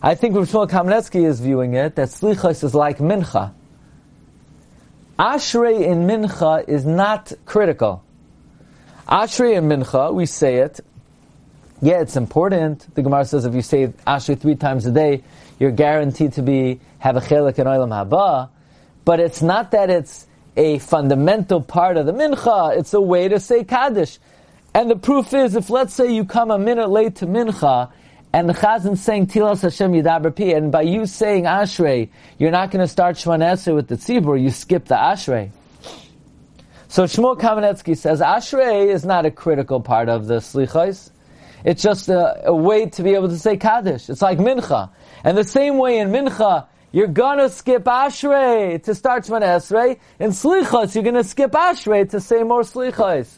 I 0.00 0.14
think 0.14 0.36
Rav 0.36 0.48
Kamenetsky 0.48 1.26
is 1.26 1.40
viewing 1.40 1.74
it 1.74 1.96
that 1.96 2.08
Slichos 2.08 2.62
is 2.62 2.74
like 2.74 2.98
Mincha. 2.98 3.52
Ashrei 5.18 5.84
in 5.84 6.06
Mincha 6.06 6.68
is 6.68 6.86
not 6.86 7.32
critical. 7.44 8.04
Ashrei 9.08 9.56
in 9.56 9.64
Mincha, 9.68 10.14
we 10.14 10.26
say 10.26 10.58
it. 10.58 10.78
Yeah, 11.82 12.00
it's 12.00 12.16
important. 12.16 12.94
The 12.94 13.02
Gemara 13.02 13.24
says 13.24 13.44
if 13.44 13.54
you 13.54 13.62
say 13.62 13.88
Ashrei 14.06 14.38
three 14.38 14.54
times 14.54 14.86
a 14.86 14.92
day, 14.92 15.24
you're 15.58 15.72
guaranteed 15.72 16.34
to 16.34 16.42
be 16.42 16.78
have 17.00 17.16
a 17.16 17.20
chelik 17.20 17.58
in 17.58 17.66
Olam 17.66 17.90
Haba. 17.90 18.50
But 19.04 19.18
it's 19.18 19.42
not 19.42 19.72
that 19.72 19.90
it's 19.90 20.27
a 20.58 20.78
fundamental 20.78 21.62
part 21.62 21.96
of 21.96 22.04
the 22.04 22.12
Mincha. 22.12 22.76
It's 22.76 22.92
a 22.92 23.00
way 23.00 23.28
to 23.28 23.38
say 23.38 23.62
Kaddish. 23.62 24.18
And 24.74 24.90
the 24.90 24.96
proof 24.96 25.32
is, 25.32 25.54
if 25.54 25.70
let's 25.70 25.94
say 25.94 26.12
you 26.12 26.24
come 26.24 26.50
a 26.50 26.58
minute 26.58 26.90
late 26.90 27.16
to 27.16 27.26
Mincha, 27.26 27.90
and 28.32 28.48
the 28.48 28.52
Chazan 28.52 28.98
saying 28.98 29.28
Tilas 29.28 29.62
Hashem 29.62 29.92
Yidaber 29.92 30.56
and 30.56 30.70
by 30.70 30.82
you 30.82 31.06
saying 31.06 31.44
Ashrei, 31.44 32.10
you're 32.38 32.50
not 32.50 32.70
going 32.70 32.82
to 32.82 32.88
start 32.88 33.16
Shman 33.16 33.40
with 33.74 33.88
the 33.88 33.94
Tzibur, 33.94 34.40
you 34.40 34.50
skip 34.50 34.84
the 34.84 34.96
Ashrei. 34.96 35.50
So 36.88 37.04
Shmuel 37.04 37.38
Kamenetsky 37.38 37.96
says 37.96 38.20
Ashrei 38.20 38.92
is 38.92 39.04
not 39.04 39.24
a 39.24 39.30
critical 39.30 39.80
part 39.80 40.08
of 40.08 40.26
the 40.26 40.36
Slichos. 40.36 41.10
It's 41.64 41.82
just 41.82 42.08
a, 42.08 42.48
a, 42.48 42.54
way 42.54 42.86
to 42.86 43.02
be 43.02 43.14
able 43.14 43.28
to 43.28 43.38
say 43.38 43.56
Kaddish. 43.56 44.10
It's 44.10 44.22
like 44.22 44.38
Mincha. 44.38 44.90
And 45.24 45.36
the 45.36 45.44
same 45.44 45.78
way 45.78 45.98
in 45.98 46.10
Mincha, 46.10 46.66
you're 46.92 47.06
gonna 47.06 47.48
skip 47.48 47.84
Ashrei 47.84 48.82
to 48.84 48.94
start 48.94 49.24
Shemon 49.24 49.42
Esrei. 49.42 49.98
In 50.18 50.30
Slichos, 50.30 50.94
you're 50.94 51.04
gonna 51.04 51.24
skip 51.24 51.52
Ashrei 51.52 52.08
to 52.10 52.20
say 52.20 52.42
more 52.42 52.62
Slichos. 52.62 53.28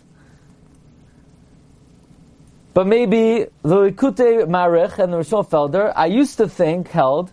But 2.73 2.87
maybe 2.87 3.47
the 3.62 3.76
Likutei 3.76 4.47
Marich 4.47 4.99
and 4.99 5.12
the 5.12 5.19
Rishon 5.19 5.49
Felder, 5.49 5.92
I 5.95 6.07
used 6.07 6.37
to 6.37 6.49
think, 6.49 6.88
held, 6.88 7.33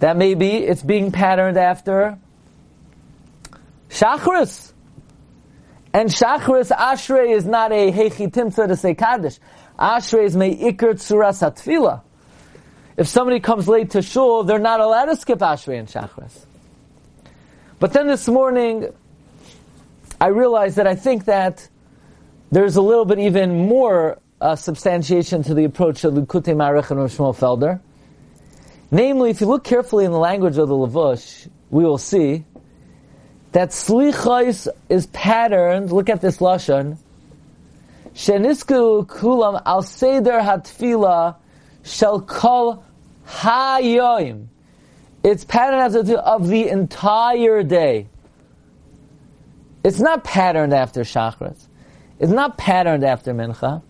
that 0.00 0.16
maybe 0.16 0.56
it's 0.56 0.82
being 0.82 1.10
patterned 1.12 1.56
after 1.56 2.18
Shachris. 3.88 4.72
And 5.94 6.08
Shachris 6.10 6.70
Ashrei 6.70 7.34
is 7.34 7.46
not 7.46 7.72
a 7.72 7.90
Hechitimtza 7.90 8.68
to 8.68 8.76
say 8.76 8.94
Kaddish. 8.94 9.38
Ashrei 9.78 10.24
is 10.24 10.36
Me'ikr 10.36 10.94
Tzuras 10.94 11.40
HaTfila. 11.40 12.02
If 12.96 13.08
somebody 13.08 13.40
comes 13.40 13.68
late 13.68 13.90
to 13.90 14.02
shul, 14.02 14.44
they're 14.44 14.58
not 14.58 14.80
allowed 14.80 15.06
to 15.06 15.16
skip 15.16 15.38
Ashrei 15.38 15.78
and 15.78 15.88
Shachris. 15.88 16.44
But 17.78 17.92
then 17.92 18.06
this 18.06 18.28
morning, 18.28 18.92
I 20.20 20.28
realized 20.28 20.76
that 20.76 20.86
I 20.86 20.94
think 20.94 21.24
that 21.24 21.68
there's 22.50 22.76
a 22.76 22.82
little 22.82 23.04
bit 23.04 23.18
even 23.18 23.66
more 23.66 24.18
uh, 24.40 24.56
substantiation 24.56 25.42
to 25.44 25.54
the 25.54 25.64
approach 25.64 26.04
of 26.04 26.14
Likutei 26.14 26.54
Marich 26.54 26.90
and 26.90 27.00
Shmuel 27.00 27.36
Felder. 27.36 27.80
Namely, 28.90 29.30
if 29.30 29.40
you 29.40 29.46
look 29.46 29.64
carefully 29.64 30.04
in 30.04 30.10
the 30.10 30.18
language 30.18 30.58
of 30.58 30.68
the 30.68 30.74
Lavush, 30.74 31.48
we 31.70 31.84
will 31.84 31.98
see 31.98 32.44
that 33.52 33.70
slichos 33.70 34.68
is 34.88 35.06
patterned. 35.06 35.92
Look 35.92 36.10
at 36.10 36.20
this 36.20 36.38
lashon. 36.38 36.98
Shenisku 38.14 39.06
kulam 39.06 39.62
al 39.64 39.82
seder 39.82 40.40
hatfila 40.40 41.36
shall 41.82 42.20
call 42.20 42.84
hayoim. 43.26 44.46
It's 45.22 45.44
patterned 45.44 45.82
as 45.82 45.94
of 45.94 46.48
the 46.48 46.68
entire 46.68 47.62
day. 47.62 48.08
It's 49.84 50.00
not 50.00 50.24
patterned 50.24 50.72
after 50.72 51.02
shachris. 51.02 51.66
It's 52.18 52.32
not 52.32 52.56
patterned 52.56 53.04
after 53.04 53.32
mincha. 53.32 53.82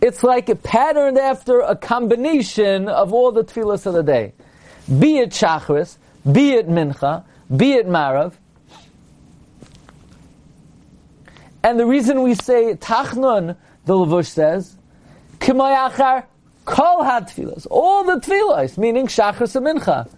It's 0.00 0.22
like 0.22 0.48
a 0.48 0.56
patterned 0.56 1.18
after 1.18 1.60
a 1.60 1.76
combination 1.76 2.88
of 2.88 3.12
all 3.12 3.32
the 3.32 3.44
tefillas 3.44 3.86
of 3.86 3.94
the 3.94 4.02
day. 4.02 4.32
Be 4.98 5.18
it 5.18 5.30
shachris, 5.30 5.96
be 6.30 6.52
it 6.52 6.68
mincha, 6.68 7.24
be 7.54 7.72
it 7.72 7.86
marav, 7.86 8.34
And 11.62 11.78
the 11.78 11.86
reason 11.86 12.22
we 12.22 12.34
say 12.34 12.74
Tachnun, 12.74 13.56
the 13.84 13.92
Lavush 13.92 14.28
says, 14.28 14.76
Kimayachar 15.38 16.24
Kol 16.70 17.02
had 17.02 17.28
tefillas, 17.28 17.66
all 17.68 18.04
the 18.04 18.20
tefillas, 18.20 18.78
meaning 18.78 19.08
Shachar 19.08 19.48
Mincha. 19.60 20.08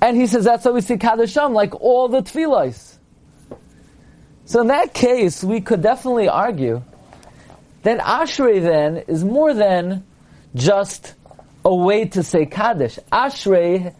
And 0.00 0.16
he 0.16 0.26
says 0.26 0.44
that's 0.44 0.64
how 0.64 0.72
we 0.72 0.80
see 0.80 0.96
Kadasham, 0.96 1.52
like 1.52 1.80
all 1.80 2.08
the 2.08 2.20
tefillas. 2.20 2.96
So 4.44 4.60
in 4.60 4.66
that 4.68 4.92
case, 4.92 5.44
we 5.44 5.60
could 5.60 5.82
definitely 5.82 6.28
argue 6.28 6.82
that 7.82 8.00
Ashrei 8.00 8.60
then 8.60 8.98
is 9.06 9.22
more 9.22 9.54
than 9.54 10.04
just 10.54 11.14
a 11.64 11.74
way 11.74 12.06
to 12.06 12.22
say 12.24 12.44
Kaddish. 12.44 12.98
Ashrei, 13.12 13.94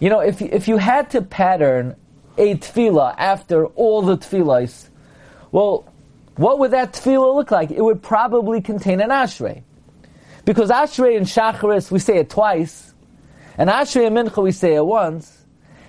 you 0.00 0.10
know, 0.10 0.20
if, 0.20 0.42
if 0.42 0.66
you 0.66 0.78
had 0.78 1.10
to 1.10 1.22
pattern 1.22 1.94
a 2.36 2.56
tefillah 2.56 3.14
after 3.16 3.66
all 3.66 4.02
the 4.02 4.18
tefillahs, 4.18 4.88
well, 5.52 5.86
what 6.36 6.58
would 6.58 6.72
that 6.72 6.92
tefillah 6.92 7.34
look 7.34 7.50
like? 7.50 7.70
It 7.70 7.82
would 7.82 8.02
probably 8.02 8.60
contain 8.60 9.00
an 9.00 9.10
ashrei. 9.10 9.62
Because 10.44 10.70
ashrei 10.70 11.16
and 11.16 11.26
shacharis, 11.26 11.90
we 11.90 11.98
say 11.98 12.18
it 12.18 12.28
twice, 12.28 12.92
and 13.56 13.70
ashrei 13.70 14.06
and 14.06 14.16
mincha, 14.16 14.42
we 14.42 14.52
say 14.52 14.74
it 14.74 14.84
once. 14.84 15.44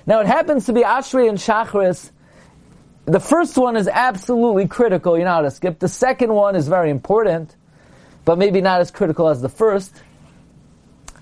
Now 0.06 0.22
it 0.22 0.28
happens 0.28 0.68
to 0.68 0.74
be 0.74 0.82
ashrei 0.82 1.28
and 1.28 1.38
shacharis, 1.38 2.12
the 3.06 3.20
first 3.20 3.56
one 3.56 3.78
is 3.78 3.88
absolutely 3.88 4.68
critical, 4.68 5.18
you 5.18 5.26
know 5.26 5.34
how 5.34 5.42
to 5.42 5.52
skip. 5.52 5.78
The 5.78 5.88
second 5.88 6.34
one 6.34 6.56
is 6.56 6.68
very 6.68 6.90
important, 6.90 7.56
but 8.26 8.40
maybe 8.40 8.62
not 8.62 8.82
as 8.82 8.90
critical 8.90 9.30
as 9.30 9.42
the 9.42 9.50
first. 9.50 10.02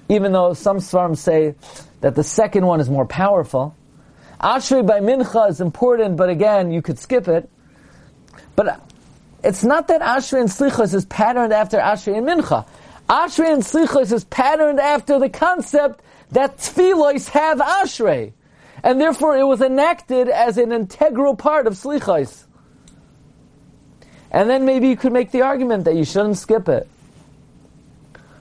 Even 0.08 0.32
though 0.32 0.54
some 0.54 0.78
svarim 0.78 1.18
say 1.18 1.56
that 2.00 2.16
the 2.16 2.24
second 2.24 2.66
one 2.66 2.80
is 2.80 2.90
more 2.90 3.06
powerful. 3.06 3.76
Ashrei 4.40 4.86
by 4.86 5.00
Mincha 5.00 5.50
is 5.50 5.60
important, 5.60 6.16
but 6.16 6.30
again, 6.30 6.72
you 6.72 6.82
could 6.82 7.00
skip 7.00 7.28
it. 7.28 7.50
But 8.56 8.82
it's 9.44 9.64
not 9.64 9.88
that 9.90 10.02
Ashrei 10.02 10.42
and 10.42 10.50
Slichos 10.50 10.94
is 10.94 11.06
patterned 11.06 11.52
after 11.52 11.78
Ashrei 11.78 12.18
and 12.18 12.28
Mincha. 12.28 12.66
Ashrei 13.10 13.54
and 13.54 13.62
Slichos 13.62 14.12
is 14.12 14.24
patterned 14.24 14.80
after 14.80 15.20
the 15.20 15.30
concept 15.30 16.02
that 16.32 16.58
Tfilos 16.58 17.30
have 17.30 17.60
Ashrei. 17.60 18.34
And 18.84 19.00
therefore 19.00 19.38
it 19.38 19.44
was 19.44 19.62
enacted 19.62 20.30
as 20.30 20.58
an 20.58 20.72
integral 20.72 21.36
part 21.36 21.68
of 21.68 21.74
Slichos. 21.74 22.46
And 24.32 24.50
then 24.50 24.66
maybe 24.66 24.88
you 24.88 24.98
could 24.98 25.14
make 25.14 25.32
the 25.32 25.42
argument 25.42 25.86
that 25.86 25.96
you 25.96 26.06
shouldn't 26.06 26.38
skip 26.38 26.68
it. 26.68 26.88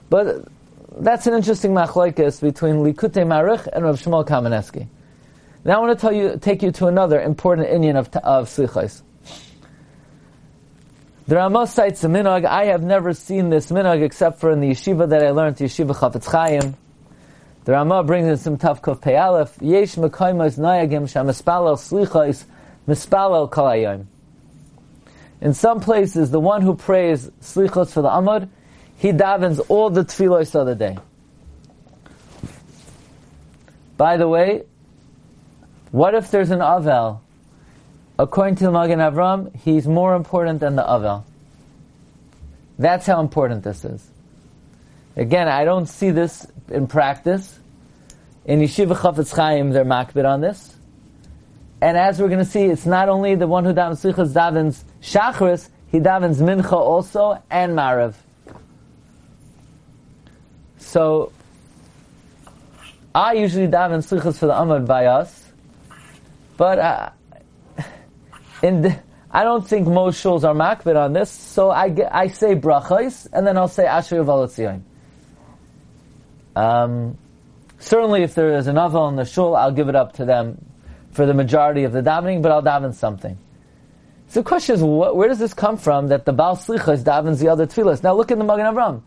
But 0.09 0.47
that's 0.97 1.27
an 1.27 1.33
interesting 1.33 1.71
machlokes 1.71 2.41
between 2.41 2.77
Likutei 2.77 3.25
Maruch 3.25 3.67
and 3.71 3.83
Rav 3.83 4.01
Shmuel 4.01 4.25
Kamenetsky. 4.25 4.87
Now 5.65 5.77
I 5.77 5.79
want 5.79 5.97
to 5.97 6.01
tell 6.01 6.13
you, 6.13 6.37
take 6.41 6.61
you 6.61 6.71
to 6.73 6.87
another 6.87 7.21
important 7.21 7.67
inyan 7.67 7.95
of, 7.95 8.07
of 8.17 8.47
Slichos. 8.47 9.01
The 11.25 11.37
Ramah 11.37 11.67
cites 11.67 12.03
a 12.03 12.07
minog. 12.07 12.43
I 12.43 12.65
have 12.65 12.83
never 12.83 13.13
seen 13.13 13.49
this 13.49 13.71
minog 13.71 14.03
except 14.03 14.41
for 14.41 14.51
in 14.51 14.59
the 14.59 14.71
yeshiva 14.71 15.07
that 15.07 15.23
I 15.23 15.31
learned, 15.31 15.55
Yeshiva 15.55 15.95
Chafetz 15.95 16.29
Chaim. 16.29 16.75
The 17.63 17.71
Ramah 17.71 18.03
brings 18.03 18.27
in 18.27 18.37
some 18.37 18.57
kuf 18.57 19.01
pei 19.01 19.15
aleph. 19.15 19.57
Yesh 19.61 19.95
mekoymos 19.95 20.59
noyagim 20.59 21.03
shamispalel 21.03 21.77
slichos 21.77 22.43
mispalel 22.89 23.49
kalayim. 23.49 24.05
In 25.39 25.53
some 25.53 25.79
places, 25.79 26.29
the 26.29 26.41
one 26.41 26.61
who 26.61 26.75
prays 26.75 27.29
slichos 27.41 27.91
for 27.93 28.01
the 28.01 28.09
amud, 28.09 28.49
he 28.97 29.11
davens 29.11 29.65
all 29.69 29.89
the 29.89 30.03
tefillos 30.03 30.53
of 30.55 30.67
the 30.67 30.75
day. 30.75 30.97
By 33.95 34.17
the 34.17 34.27
way, 34.27 34.63
what 35.91 36.15
if 36.15 36.31
there's 36.31 36.51
an 36.51 36.59
avel? 36.59 37.21
According 38.19 38.55
to 38.57 38.65
the 38.65 38.71
Magen 38.71 38.99
Avram, 38.99 39.55
he's 39.55 39.87
more 39.87 40.15
important 40.15 40.59
than 40.59 40.75
the 40.75 40.83
avel. 40.83 41.23
That's 42.77 43.05
how 43.07 43.19
important 43.19 43.63
this 43.63 43.83
is. 43.85 44.07
Again, 45.15 45.47
I 45.47 45.63
don't 45.63 45.87
see 45.87 46.11
this 46.11 46.45
in 46.69 46.87
practice. 46.87 47.59
In 48.45 48.59
Yeshiva 48.59 48.95
Chafetz 48.95 49.35
Chaim, 49.35 49.71
they're 49.71 49.85
makbid 49.85 50.25
on 50.25 50.41
this. 50.41 50.75
And 51.81 51.97
as 51.97 52.19
we're 52.19 52.27
going 52.27 52.39
to 52.39 52.45
see, 52.45 52.63
it's 52.63 52.85
not 52.85 53.09
only 53.09 53.35
the 53.35 53.47
one 53.47 53.65
who 53.65 53.73
davens 53.73 54.03
Slichas 54.03 54.33
davens 54.33 54.83
Shachris, 55.01 55.69
he 55.91 55.99
davens 55.99 56.37
Mincha 56.37 56.73
also, 56.73 57.41
and 57.49 57.73
Marav. 57.73 58.15
So, 60.77 61.31
I 63.13 63.33
usually 63.33 63.67
daven 63.67 63.99
Slichas 63.99 64.37
for 64.37 64.47
the 64.47 64.53
Amad 64.53 64.85
by 64.85 65.05
us, 65.07 65.45
but 66.57 66.79
uh, 66.79 67.09
in 68.63 68.99
I 69.29 69.43
don't 69.43 69.67
think 69.67 69.87
most 69.87 70.23
shuls 70.23 70.43
are 70.43 70.53
makbid 70.53 70.95
on 70.95 71.13
this, 71.13 71.31
so 71.31 71.71
I, 71.71 71.95
I 72.11 72.27
say 72.27 72.55
brachos, 72.55 73.27
and 73.33 73.47
then 73.47 73.57
I'll 73.57 73.67
say 73.67 73.85
Asher 73.85 74.23
Yavalotzion. 74.23 74.81
Um, 76.55 77.17
certainly, 77.79 78.21
if 78.21 78.35
there 78.35 78.55
is 78.55 78.67
an 78.67 78.75
aval 78.75 79.09
in 79.09 79.15
the 79.15 79.25
shul, 79.25 79.55
I'll 79.55 79.71
give 79.71 79.89
it 79.89 79.95
up 79.95 80.13
to 80.13 80.25
them 80.25 80.63
for 81.11 81.25
the 81.25 81.33
majority 81.33 81.83
of 81.83 81.93
the 81.93 82.01
davening, 82.01 82.43
but 82.43 82.51
I'll 82.51 82.61
daven 82.61 82.93
something. 82.93 83.39
So 84.27 84.41
the 84.41 84.47
question 84.47 84.75
is, 84.75 84.83
where 84.83 85.27
does 85.27 85.39
this 85.39 85.55
come 85.55 85.77
from 85.77 86.07
that 86.09 86.25
the 86.25 86.33
Baal 86.33 86.55
Slichas 86.55 87.03
davens 87.03 87.39
the 87.39 87.49
other 87.49 87.65
tefillas? 87.65 88.03
Now 88.03 88.13
look 88.13 88.31
at 88.31 88.37
the 88.37 88.43
Magen 88.43 88.67
Avram. 88.67 89.01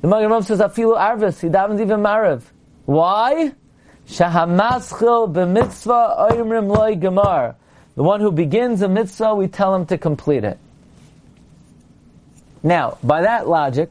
The 0.00 0.08
Magen 0.08 0.30
Avram 0.30 0.44
says, 0.44 0.60
Afilu 0.60 0.98
Arvis, 0.98 1.40
he 1.40 1.48
davens 1.48 1.80
even 1.80 2.00
Marav. 2.00 2.42
Why? 2.86 3.52
Shahamaschil 4.08 5.32
b'mitzvah 5.32 6.30
oimrim 6.30 6.74
loy 6.74 6.96
gemar. 6.96 7.56
The 7.94 8.02
one 8.02 8.20
who 8.20 8.32
begins 8.32 8.80
a 8.82 8.88
mitzvah, 8.88 9.34
we 9.34 9.48
tell 9.48 9.74
him 9.74 9.86
to 9.86 9.98
complete 9.98 10.44
it. 10.44 10.58
Now, 12.62 12.96
by 13.02 13.22
that 13.22 13.48
logic, 13.48 13.90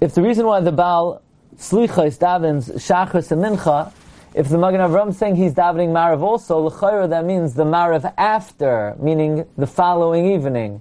if 0.00 0.14
the 0.14 0.22
reason 0.22 0.46
why 0.46 0.60
the 0.60 0.72
Baal 0.72 1.20
Slichas 1.56 2.18
davens 2.18 2.72
Shachris 2.74 3.32
and 3.32 3.42
Mincha, 3.42 3.92
if 4.34 4.48
the 4.48 4.58
Magen 4.58 4.80
Avram 4.80 5.10
is 5.10 5.18
saying 5.18 5.36
he's 5.36 5.54
davening 5.54 5.88
Marav 5.90 6.20
also, 6.20 6.58
l'chayra 6.58 7.08
that 7.08 7.24
means 7.24 7.54
the 7.54 7.64
Marav 7.64 8.12
after, 8.16 8.96
meaning 8.98 9.46
the 9.56 9.66
following 9.66 10.32
evening. 10.32 10.80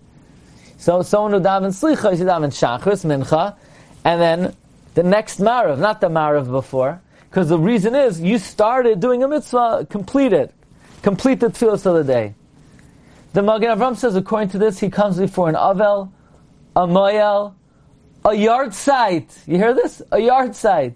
So 0.78 1.02
someone 1.02 1.34
who 1.34 1.40
davens 1.40 1.82
Slichas, 1.82 2.18
he 2.18 2.24
davens 2.24 2.58
Shachris, 2.60 3.06
Mincha, 3.06 3.56
and 4.04 4.22
then 4.22 4.56
the 4.94 5.04
next 5.04 5.40
Marav, 5.40 5.80
not 5.80 6.02
the 6.02 6.10
Marav 6.10 6.50
before, 6.50 7.02
because 7.30 7.50
the 7.50 7.60
reason 7.60 7.96
is 7.96 8.22
you 8.22 8.38
started 8.38 9.00
doing 9.00 9.24
a 9.24 9.28
mitzvah, 9.28 9.88
complete 9.90 10.34
it. 10.34 10.54
Complete 11.04 11.42
the 11.42 11.48
tefillah 11.48 11.86
of 11.86 12.08
the 12.08 12.14
day. 12.14 12.34
The 13.34 13.44
Magen 13.44 13.78
Avram 13.78 13.98
says, 13.98 14.16
according 14.16 14.50
to 14.50 14.58
this, 14.58 14.80
he 14.80 14.90
comes 14.90 15.18
before 15.18 15.50
an 15.50 15.56
Avel, 15.56 16.10
a 16.76 16.88
Moyel, 16.88 17.54
a 18.24 18.30
yahrzeit. 18.30 19.46
You 19.46 19.58
hear 19.58 19.74
this? 19.74 20.02
A 20.12 20.18
yahrzeit. 20.18 20.96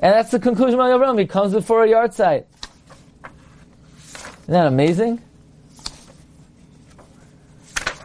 And 0.00 0.12
that's 0.14 0.30
the 0.30 0.40
conclusion 0.40 0.80
of 0.80 0.86
Magen 0.86 0.98
Avram. 0.98 1.20
He 1.20 1.26
comes 1.26 1.52
before 1.52 1.84
a 1.84 1.88
yahrzeit. 1.88 2.46
Isn't 4.42 4.52
that 4.52 4.66
amazing? 4.66 5.20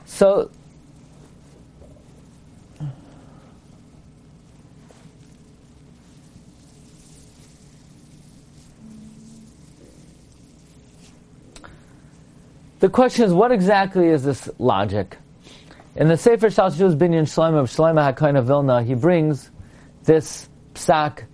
So, 0.05 0.51
The 12.81 12.89
question 12.89 13.25
is, 13.25 13.31
what 13.31 13.51
exactly 13.51 14.07
is 14.07 14.23
this 14.23 14.49
logic? 14.57 15.15
In 15.95 16.07
the 16.07 16.17
Sefer 16.17 16.47
Shalshus 16.47 16.97
Binyan 16.97 17.27
Shlomo 17.29 17.59
of 17.59 17.69
Shlomo 17.69 18.11
HaKohen 18.11 18.39
of 18.39 18.47
Vilna, 18.47 18.81
he 18.81 18.95
brings 18.95 19.51
this 20.03 20.49
psak 20.73 21.25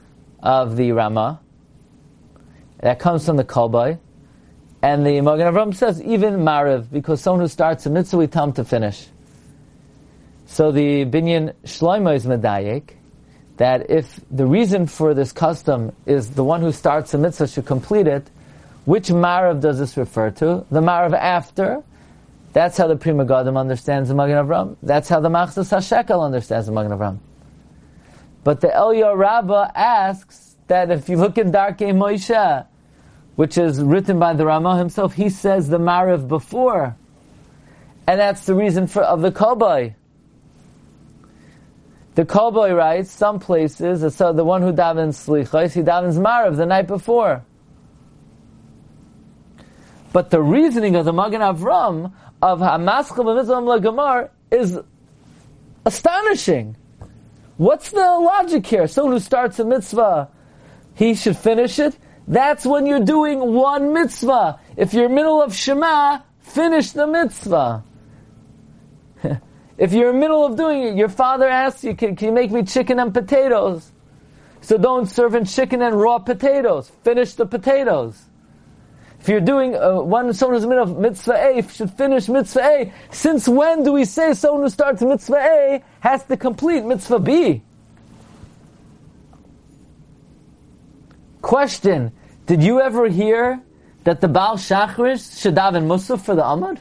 of 0.43 0.75
the 0.75 0.91
Rama 0.91 1.39
that 2.81 2.99
comes 2.99 3.25
from 3.25 3.37
the 3.37 3.45
Kolbai, 3.45 3.97
and 4.81 5.07
the 5.07 5.21
Magen 5.21 5.47
Avram 5.47 5.73
says 5.73 6.01
even 6.01 6.39
Mariv, 6.39 6.91
because 6.91 7.21
someone 7.21 7.39
who 7.39 7.47
starts 7.47 7.85
a 7.85 7.89
mitzvah, 7.89 8.17
we 8.17 8.27
tell 8.27 8.51
to 8.51 8.65
finish. 8.65 9.07
So 10.47 10.73
the 10.73 11.05
Binyan 11.05 11.53
Shlomo 11.63 12.13
is 12.13 12.25
medayek 12.25 12.89
that 13.55 13.89
if 13.89 14.19
the 14.29 14.45
reason 14.45 14.85
for 14.85 15.13
this 15.13 15.31
custom 15.31 15.95
is 16.05 16.31
the 16.31 16.43
one 16.43 16.59
who 16.59 16.73
starts 16.73 17.13
a 17.13 17.17
mitzvah 17.17 17.47
should 17.47 17.65
complete 17.65 18.07
it, 18.07 18.29
which 18.87 19.09
Marav 19.09 19.59
does 19.59 19.79
this 19.79 19.97
refer 19.97 20.31
to? 20.31 20.65
The 20.71 20.79
Marav 20.79 21.11
after. 21.11 21.83
That's 22.53 22.77
how 22.77 22.87
the 22.87 22.95
Pri 22.95 23.11
Megadim 23.11 23.59
understands 23.59 24.07
the 24.07 24.15
Magen 24.15 24.37
Avram. 24.37 24.77
That's 24.81 25.09
how 25.09 25.19
the 25.19 25.27
Machatzis 25.27 25.75
HaShekel 25.75 26.23
understands 26.23 26.67
the 26.67 26.71
Magen 26.71 26.93
Avram. 26.93 27.17
But 28.45 28.61
the 28.61 28.69
Eliyah 28.69 29.17
Rabbah 29.17 29.71
asks 29.75 30.55
that 30.67 30.89
if 30.89 31.09
you 31.09 31.17
look 31.17 31.37
in 31.37 31.51
Darkei 31.51 31.91
Moshe, 31.91 32.65
which 33.35 33.57
is 33.57 33.83
written 33.83 34.19
by 34.19 34.31
the 34.31 34.45
Ramah 34.45 34.77
himself, 34.77 35.15
he 35.15 35.27
says 35.27 35.67
the 35.67 35.79
Marav 35.79 36.29
before. 36.29 36.95
And 38.07 38.21
that's 38.21 38.45
the 38.45 38.55
reason 38.55 38.87
for 38.87 39.01
of 39.03 39.21
the 39.21 39.33
Kolbai. 39.33 39.95
The 42.15 42.23
Kolbai 42.23 42.73
writes, 42.73 43.11
some 43.11 43.41
places, 43.41 44.15
so 44.15 44.31
the 44.31 44.45
one 44.45 44.61
who 44.61 44.71
davens 44.71 45.27
Slichos, 45.27 45.73
he 45.73 45.81
davens 45.81 46.17
Marav 46.17 46.55
the 46.55 46.65
night 46.65 46.87
before. 46.87 47.43
But 50.17 50.31
the 50.31 50.41
reasoning 50.41 50.95
of 50.95 51.05
the 51.05 51.13
Magen 51.13 51.41
Avram 51.41 52.11
of 52.41 52.59
Hamaschel 52.59 53.23
b'mitzvah 53.23 53.61
Lagamar 53.61 54.31
is 54.49 54.79
astonishing. 55.85 56.75
What's 57.57 57.91
the 57.91 57.99
logic 57.99 58.65
here? 58.65 58.87
Someone 58.87 59.13
who 59.13 59.19
starts 59.19 59.59
a 59.59 59.63
mitzvah, 59.63 60.27
he 60.95 61.13
should 61.13 61.37
finish 61.37 61.77
it. 61.77 61.99
That's 62.27 62.65
when 62.65 62.87
you're 62.87 63.05
doing 63.05 63.53
one 63.53 63.93
mitzvah. 63.93 64.59
If 64.75 64.95
you're 64.95 65.05
in 65.05 65.11
the 65.11 65.15
middle 65.17 65.39
of 65.39 65.53
Shema, 65.53 66.21
finish 66.39 66.93
the 66.93 67.05
mitzvah. 67.05 67.83
if 69.77 69.93
you're 69.93 70.09
in 70.09 70.15
the 70.15 70.19
middle 70.19 70.43
of 70.47 70.57
doing 70.57 70.81
it, 70.81 70.95
your 70.95 71.09
father 71.09 71.47
asks 71.47 71.83
you, 71.83 71.93
can, 71.93 72.15
can 72.15 72.29
you 72.29 72.33
make 72.33 72.49
me 72.49 72.63
chicken 72.63 72.97
and 72.99 73.13
potatoes? 73.13 73.91
So 74.61 74.79
don't 74.79 75.05
serve 75.05 75.35
in 75.35 75.45
chicken 75.45 75.83
and 75.83 75.95
raw 75.95 76.17
potatoes. 76.17 76.91
Finish 77.03 77.33
the 77.33 77.45
potatoes. 77.45 78.26
If 79.19 79.29
you're 79.29 79.41
doing 79.41 79.75
uh, 79.75 80.01
one 80.01 80.31
someone 80.33 80.61
the 80.61 80.67
middle 80.67 80.83
of 80.83 80.97
mitzvah 80.97 81.33
A 81.33 81.61
should 81.69 81.91
finish 81.91 82.29
mitzvah 82.29 82.61
A. 82.61 82.93
Since 83.11 83.47
when 83.47 83.83
do 83.83 83.91
we 83.91 84.05
say 84.05 84.33
someone 84.33 84.63
who 84.63 84.69
starts 84.69 85.01
mitzvah 85.01 85.35
A 85.35 85.83
has 85.99 86.23
to 86.25 86.37
complete 86.37 86.85
mitzvah 86.85 87.19
B? 87.19 87.63
Question: 91.41 92.11
Did 92.45 92.63
you 92.63 92.81
ever 92.81 93.07
hear 93.09 93.61
that 94.03 94.21
the 94.21 94.27
Baal 94.27 94.55
Shachris 94.55 95.41
should 95.41 95.55
daven 95.55 95.87
Musaf 95.87 96.21
for 96.21 96.35
the 96.35 96.43
Amud? 96.43 96.79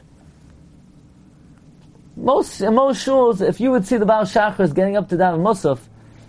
Most 2.16 2.60
in 2.60 2.74
most 2.74 3.04
shuls, 3.04 3.46
if 3.46 3.60
you 3.60 3.70
would 3.70 3.86
see 3.86 3.96
the 3.96 4.06
Baal 4.06 4.24
Shachris 4.24 4.74
getting 4.74 4.96
up 4.96 5.08
to 5.08 5.16
daven 5.16 5.40
Musaf, 5.40 5.80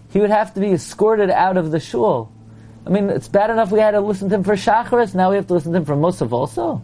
he 0.10 0.20
would 0.20 0.30
have 0.30 0.54
to 0.54 0.60
be 0.60 0.72
escorted 0.72 1.30
out 1.30 1.58
of 1.58 1.72
the 1.72 1.80
shul. 1.80 2.32
I 2.88 2.90
mean, 2.90 3.10
it's 3.10 3.28
bad 3.28 3.50
enough 3.50 3.70
we 3.70 3.80
had 3.80 3.92
to 3.92 4.00
listen 4.00 4.30
to 4.30 4.36
him 4.36 4.44
for 4.46 4.54
Shacharis, 4.54 5.14
now 5.14 5.30
we 5.30 5.36
have 5.36 5.48
to 5.48 5.54
listen 5.54 5.74
to 5.74 5.80
him 5.80 5.86
for 5.86 5.98
Musaf 5.98 6.32
also. 6.32 6.82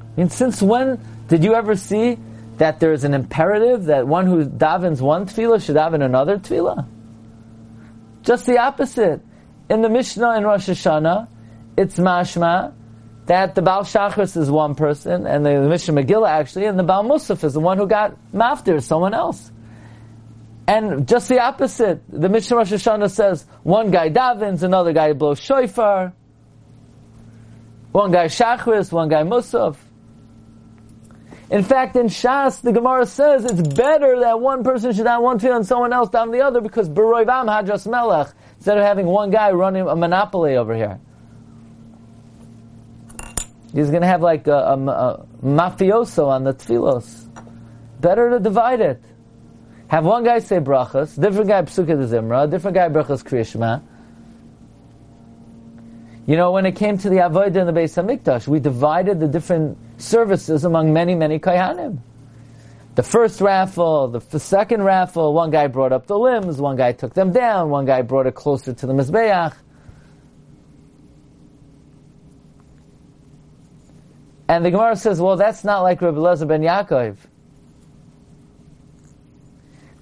I 0.00 0.20
mean, 0.20 0.30
since 0.30 0.62
when 0.62 0.98
did 1.28 1.44
you 1.44 1.54
ever 1.54 1.76
see 1.76 2.18
that 2.56 2.80
there 2.80 2.94
is 2.94 3.04
an 3.04 3.12
imperative 3.12 3.84
that 3.84 4.06
one 4.06 4.26
who 4.26 4.46
davens 4.46 5.02
one 5.02 5.26
tefillah 5.26 5.62
should 5.62 5.76
daven 5.76 6.02
another 6.02 6.38
tefillah? 6.38 6.86
Just 8.22 8.46
the 8.46 8.56
opposite. 8.56 9.20
In 9.68 9.82
the 9.82 9.90
Mishnah 9.90 10.38
in 10.38 10.44
Rosh 10.44 10.70
Hashanah, 10.70 11.28
it's 11.76 11.98
mashma 11.98 12.72
that 13.26 13.54
the 13.54 13.60
Baal 13.60 13.82
Shachris 13.82 14.38
is 14.38 14.50
one 14.50 14.74
person, 14.74 15.26
and 15.26 15.44
the, 15.44 15.60
Mishnah 15.60 16.02
Megillah 16.02 16.30
actually, 16.30 16.64
and 16.64 16.78
the 16.78 16.82
Baal 16.82 17.04
Musaf 17.04 17.44
is 17.44 17.52
the 17.52 17.60
one 17.60 17.76
who 17.76 17.86
got 17.86 18.16
maftir, 18.32 18.82
someone 18.82 19.12
else. 19.12 19.52
And 20.72 21.06
just 21.06 21.28
the 21.28 21.38
opposite, 21.38 22.00
the 22.08 22.30
Mishnah 22.30 22.56
Rosh 22.56 22.72
Hashanah 22.72 23.10
says 23.10 23.44
one 23.62 23.90
guy 23.90 24.08
davens, 24.08 24.62
another 24.62 24.94
guy 24.94 25.12
blows 25.12 25.38
shofar, 25.38 26.14
one 27.90 28.10
guy 28.10 28.24
shachris, 28.28 28.90
one 28.90 29.10
guy 29.10 29.22
musaf. 29.22 29.76
In 31.50 31.62
fact, 31.62 31.94
in 31.96 32.06
Shas, 32.06 32.62
the 32.62 32.72
Gemara 32.72 33.04
says 33.04 33.44
it's 33.44 33.60
better 33.60 34.20
that 34.20 34.40
one 34.40 34.64
person 34.64 34.94
should 34.94 35.06
have 35.06 35.20
one 35.20 35.38
tefillah 35.38 35.56
and 35.56 35.66
someone 35.66 35.92
else 35.92 36.08
down 36.08 36.30
the 36.30 36.40
other 36.40 36.62
because 36.62 36.88
Beroivam 36.88 37.48
Hadras 37.48 37.86
Melech, 37.86 38.32
instead 38.56 38.78
of 38.78 38.84
having 38.84 39.04
one 39.04 39.30
guy 39.30 39.50
running 39.50 39.86
a 39.86 39.94
monopoly 39.94 40.56
over 40.56 40.74
here. 40.74 40.98
He's 43.74 43.90
going 43.90 44.00
to 44.00 44.08
have 44.08 44.22
like 44.22 44.46
a, 44.46 44.56
a, 44.56 44.76
a 44.78 45.26
mafioso 45.44 46.28
on 46.28 46.44
the 46.44 46.54
tefillos. 46.54 47.28
Better 48.00 48.30
to 48.30 48.40
divide 48.40 48.80
it. 48.80 49.04
Have 49.92 50.06
one 50.06 50.24
guy 50.24 50.38
say 50.38 50.56
brachas, 50.56 51.20
different 51.20 51.48
guy 51.48 51.60
psukkah 51.60 51.88
de 51.88 52.06
zimra, 52.06 52.50
different 52.50 52.74
guy 52.74 52.88
brachas 52.88 53.22
kriyishma. 53.22 53.82
You 56.24 56.36
know, 56.36 56.50
when 56.52 56.64
it 56.64 56.76
came 56.76 56.96
to 56.96 57.10
the 57.10 57.16
avodah 57.16 57.56
in 57.56 57.66
the 57.66 57.74
Beis 57.74 58.02
Hamikdash, 58.02 58.48
we 58.48 58.58
divided 58.58 59.20
the 59.20 59.28
different 59.28 59.76
services 60.00 60.64
among 60.64 60.94
many, 60.94 61.14
many 61.14 61.38
kayhanim. 61.38 61.98
The 62.94 63.02
first 63.02 63.42
raffle, 63.42 64.08
the, 64.08 64.20
the 64.20 64.40
second 64.40 64.82
raffle, 64.82 65.34
one 65.34 65.50
guy 65.50 65.66
brought 65.66 65.92
up 65.92 66.06
the 66.06 66.18
limbs, 66.18 66.56
one 66.56 66.76
guy 66.76 66.92
took 66.92 67.12
them 67.12 67.30
down, 67.30 67.68
one 67.68 67.84
guy 67.84 68.00
brought 68.00 68.26
it 68.26 68.34
closer 68.34 68.72
to 68.72 68.86
the 68.86 68.94
mizbeach. 68.94 69.54
And 74.48 74.64
the 74.64 74.70
Gemara 74.70 74.96
says, 74.96 75.20
well, 75.20 75.36
that's 75.36 75.64
not 75.64 75.82
like 75.82 76.00
Rabbi 76.00 76.16
Lezer 76.16 76.48
ben 76.48 76.62
Yaakov. 76.62 77.18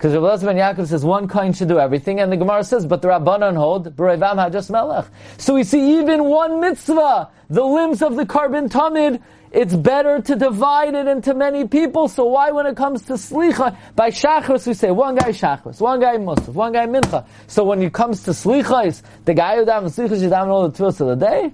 Because 0.01 0.15
Rabbi 0.15 0.55
ben 0.55 0.57
Yaakov 0.57 0.87
says 0.87 1.05
one 1.05 1.29
coin 1.29 1.53
should 1.53 1.69
do 1.69 1.79
everything, 1.79 2.21
and 2.21 2.33
the 2.33 2.37
Gemara 2.39 2.65
says, 2.65 2.87
but 2.87 3.03
the 3.03 3.09
Rabbanon 3.09 3.55
hold, 3.55 3.95
B'Revam 3.95 4.37
Hajas 4.37 4.71
Melech. 4.71 5.05
So 5.37 5.53
we 5.53 5.63
see 5.63 5.99
even 5.99 6.25
one 6.25 6.59
mitzvah, 6.59 7.29
the 7.51 7.63
limbs 7.63 8.01
of 8.01 8.17
the 8.17 8.25
korban 8.25 8.71
tamid, 8.71 9.21
it's 9.53 9.75
better 9.75 10.23
to 10.23 10.37
divide 10.37 10.95
it 10.95 11.07
into 11.07 11.35
many 11.35 11.69
people. 11.69 12.09
So 12.09 12.25
why, 12.25 12.51
when 12.51 12.65
it 12.65 12.79
comes 12.79 13.03
to 13.03 13.13
slicha, 13.13 13.77
by 13.95 14.09
shachris 14.09 14.67
we 14.67 14.73
say 14.73 14.91
one 14.91 15.17
guy 15.17 15.33
shachris, 15.33 15.83
one 15.83 16.01
guy 16.01 16.17
musaf, 16.17 16.49
one 16.49 16.73
guy 16.73 16.87
mincha. 16.87 17.27
So 17.47 17.65
when 17.65 17.83
it 17.83 17.93
comes 17.93 18.23
to 18.23 18.31
slichas, 18.31 19.03
the 19.27 19.35
guy 19.35 19.57
who 19.57 19.67
daven 19.67 19.85
slicha 19.85 20.19
should 20.19 20.33
daven 20.33 20.47
all 20.47 20.67
the 20.67 20.79
tefillas 20.79 20.99
of 21.03 21.09
the 21.09 21.27
day. 21.27 21.53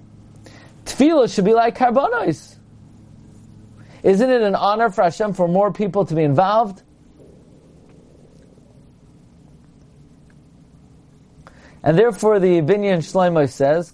Tefillah 0.85 1.35
should 1.35 1.43
be 1.43 1.53
like 1.53 1.77
korbanos. 1.77 2.55
Isn't 4.03 4.29
it 4.29 4.41
an 4.41 4.55
honor 4.55 4.89
for 4.89 5.03
Hashem 5.03 5.33
for 5.33 5.49
more 5.49 5.73
people 5.73 6.05
to 6.05 6.15
be 6.15 6.23
involved? 6.23 6.83
And 11.87 11.97
therefore, 11.97 12.37
the 12.37 12.61
Binyan 12.61 12.97
Shlomo 12.97 13.49
says, 13.49 13.93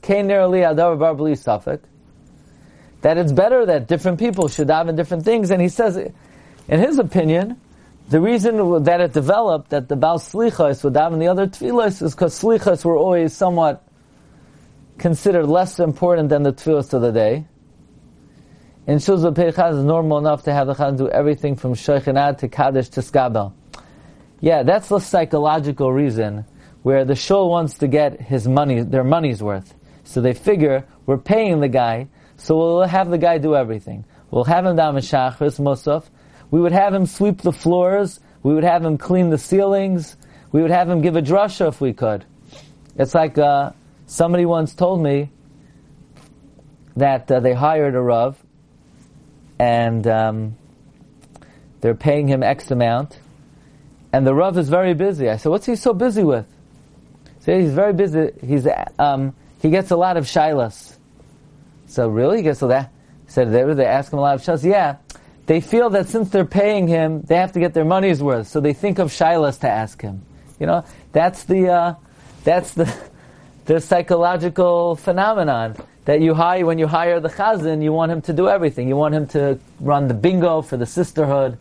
that 3.01 3.17
it's 3.19 3.31
better 3.31 3.65
that 3.67 3.87
different 3.87 4.17
people 4.17 4.47
should 4.47 4.67
daven 4.67 4.95
different 4.95 5.23
things. 5.23 5.51
And 5.51 5.61
he 5.61 5.69
says, 5.69 5.97
in 5.97 6.79
his 6.79 6.97
opinion, 6.97 7.61
the 8.09 8.19
reason 8.19 8.81
that 8.85 8.99
it 8.99 9.13
developed 9.13 9.69
that 9.69 9.89
the 9.89 9.95
Baal 9.95 10.17
Slichas 10.17 10.83
would 10.83 10.93
daven 10.93 11.19
the 11.19 11.27
other 11.27 11.45
tefillas 11.45 12.01
is 12.01 12.15
because 12.15 12.41
Slichas 12.41 12.83
were 12.83 12.97
always 12.97 13.31
somewhat 13.31 13.87
considered 14.97 15.45
less 15.45 15.79
important 15.79 16.29
than 16.29 16.41
the 16.41 16.51
tefillas 16.51 16.91
of 16.95 17.03
the 17.03 17.11
day. 17.11 17.45
In 18.87 18.97
Shuzah 18.97 19.35
Peichaz, 19.35 19.77
is 19.77 19.85
normal 19.85 20.17
enough 20.17 20.41
to 20.45 20.51
have 20.51 20.65
the 20.65 20.73
Chazan 20.73 20.97
do 20.97 21.09
everything 21.09 21.57
from 21.57 21.75
Shechinah 21.75 22.39
to 22.39 22.47
Kaddish 22.47 22.89
to 22.89 23.01
Skabel. 23.01 23.53
Yeah, 24.41 24.63
that's 24.63 24.89
the 24.89 24.97
psychological 24.97 25.93
reason 25.93 26.45
where 26.83 27.05
the 27.05 27.15
shul 27.15 27.49
wants 27.49 27.79
to 27.79 27.87
get 27.87 28.21
his 28.21 28.47
money, 28.47 28.81
their 28.81 29.03
money's 29.03 29.41
worth. 29.41 29.73
So 30.03 30.21
they 30.21 30.33
figure 30.33 30.85
we're 31.05 31.17
paying 31.17 31.59
the 31.59 31.69
guy, 31.69 32.07
so 32.37 32.57
we'll 32.57 32.81
have 32.83 33.09
the 33.09 33.17
guy 33.17 33.37
do 33.37 33.55
everything. 33.55 34.05
We'll 34.29 34.43
have 34.43 34.65
him 34.65 34.75
down 34.75 34.95
in 34.95 35.01
Shachris, 35.01 35.59
Musaf. 35.59 36.05
We 36.51 36.59
would 36.59 36.71
have 36.71 36.93
him 36.93 37.05
sweep 37.05 37.41
the 37.41 37.51
floors. 37.51 38.19
We 38.43 38.53
would 38.53 38.63
have 38.63 38.83
him 38.83 38.97
clean 38.97 39.29
the 39.29 39.37
ceilings. 39.37 40.17
We 40.51 40.61
would 40.61 40.71
have 40.71 40.89
him 40.89 41.01
give 41.01 41.15
a 41.15 41.21
drasha 41.21 41.69
if 41.69 41.81
we 41.81 41.93
could. 41.93 42.25
It's 42.95 43.15
like 43.15 43.37
uh, 43.37 43.71
somebody 44.05 44.45
once 44.45 44.75
told 44.75 45.01
me 45.01 45.29
that 46.95 47.31
uh, 47.31 47.39
they 47.39 47.53
hired 47.53 47.95
a 47.95 48.01
rav, 48.01 48.37
and 49.57 50.05
um, 50.05 50.55
they're 51.81 51.95
paying 51.95 52.27
him 52.27 52.43
X 52.43 52.69
amount, 52.69 53.19
and 54.11 54.27
the 54.27 54.33
Rav 54.33 54.57
is 54.57 54.69
very 54.69 54.93
busy. 54.93 55.29
I 55.29 55.37
said, 55.37 55.49
what's 55.49 55.65
he 55.65 55.75
so 55.75 55.93
busy 55.93 56.23
with? 56.23 56.52
See, 57.43 57.59
he's 57.59 57.73
very 57.73 57.91
busy. 57.91 58.31
He's, 58.45 58.65
um, 58.97 59.35
he 59.61 59.69
gets 59.69 59.91
a 59.91 59.97
lot 59.97 60.15
of 60.15 60.23
shilas. 60.23 60.95
So 61.87 62.07
really? 62.07 62.37
He 62.37 62.43
gets 62.43 62.61
a 62.61 62.67
lot? 62.67 62.89
Said 63.27 63.51
they, 63.51 63.63
they 63.73 63.85
ask 63.85 64.13
him 64.13 64.19
a 64.19 64.21
lot 64.21 64.35
of 64.35 64.41
shilas. 64.41 64.63
Yeah. 64.63 64.95
They 65.45 65.59
feel 65.59 65.89
that 65.89 66.07
since 66.07 66.29
they're 66.29 66.45
paying 66.45 66.87
him, 66.87 67.21
they 67.23 67.35
have 67.35 67.51
to 67.51 67.59
get 67.59 67.73
their 67.73 67.83
money's 67.83 68.23
worth. 68.23 68.47
So 68.47 68.61
they 68.61 68.71
think 68.71 68.97
of 68.97 69.11
shilas 69.11 69.59
to 69.59 69.69
ask 69.69 70.01
him. 70.01 70.21
You 70.57 70.67
know, 70.67 70.85
that's 71.11 71.43
the, 71.43 71.67
uh, 71.67 71.95
that's 72.45 72.73
the, 72.75 72.93
the 73.65 73.81
psychological 73.81 74.95
phenomenon 74.95 75.75
that 76.05 76.21
you 76.21 76.33
hire 76.33 76.65
when 76.65 76.79
you 76.79 76.87
hire 76.87 77.19
the 77.19 77.29
chazan, 77.29 77.83
you 77.83 77.91
want 77.91 78.09
him 78.09 78.21
to 78.21 78.31
do 78.31 78.47
everything. 78.47 78.87
You 78.87 78.95
want 78.95 79.15
him 79.15 79.27
to 79.27 79.59
run 79.81 80.07
the 80.07 80.13
bingo 80.13 80.61
for 80.61 80.77
the 80.77 80.85
sisterhood. 80.85 81.57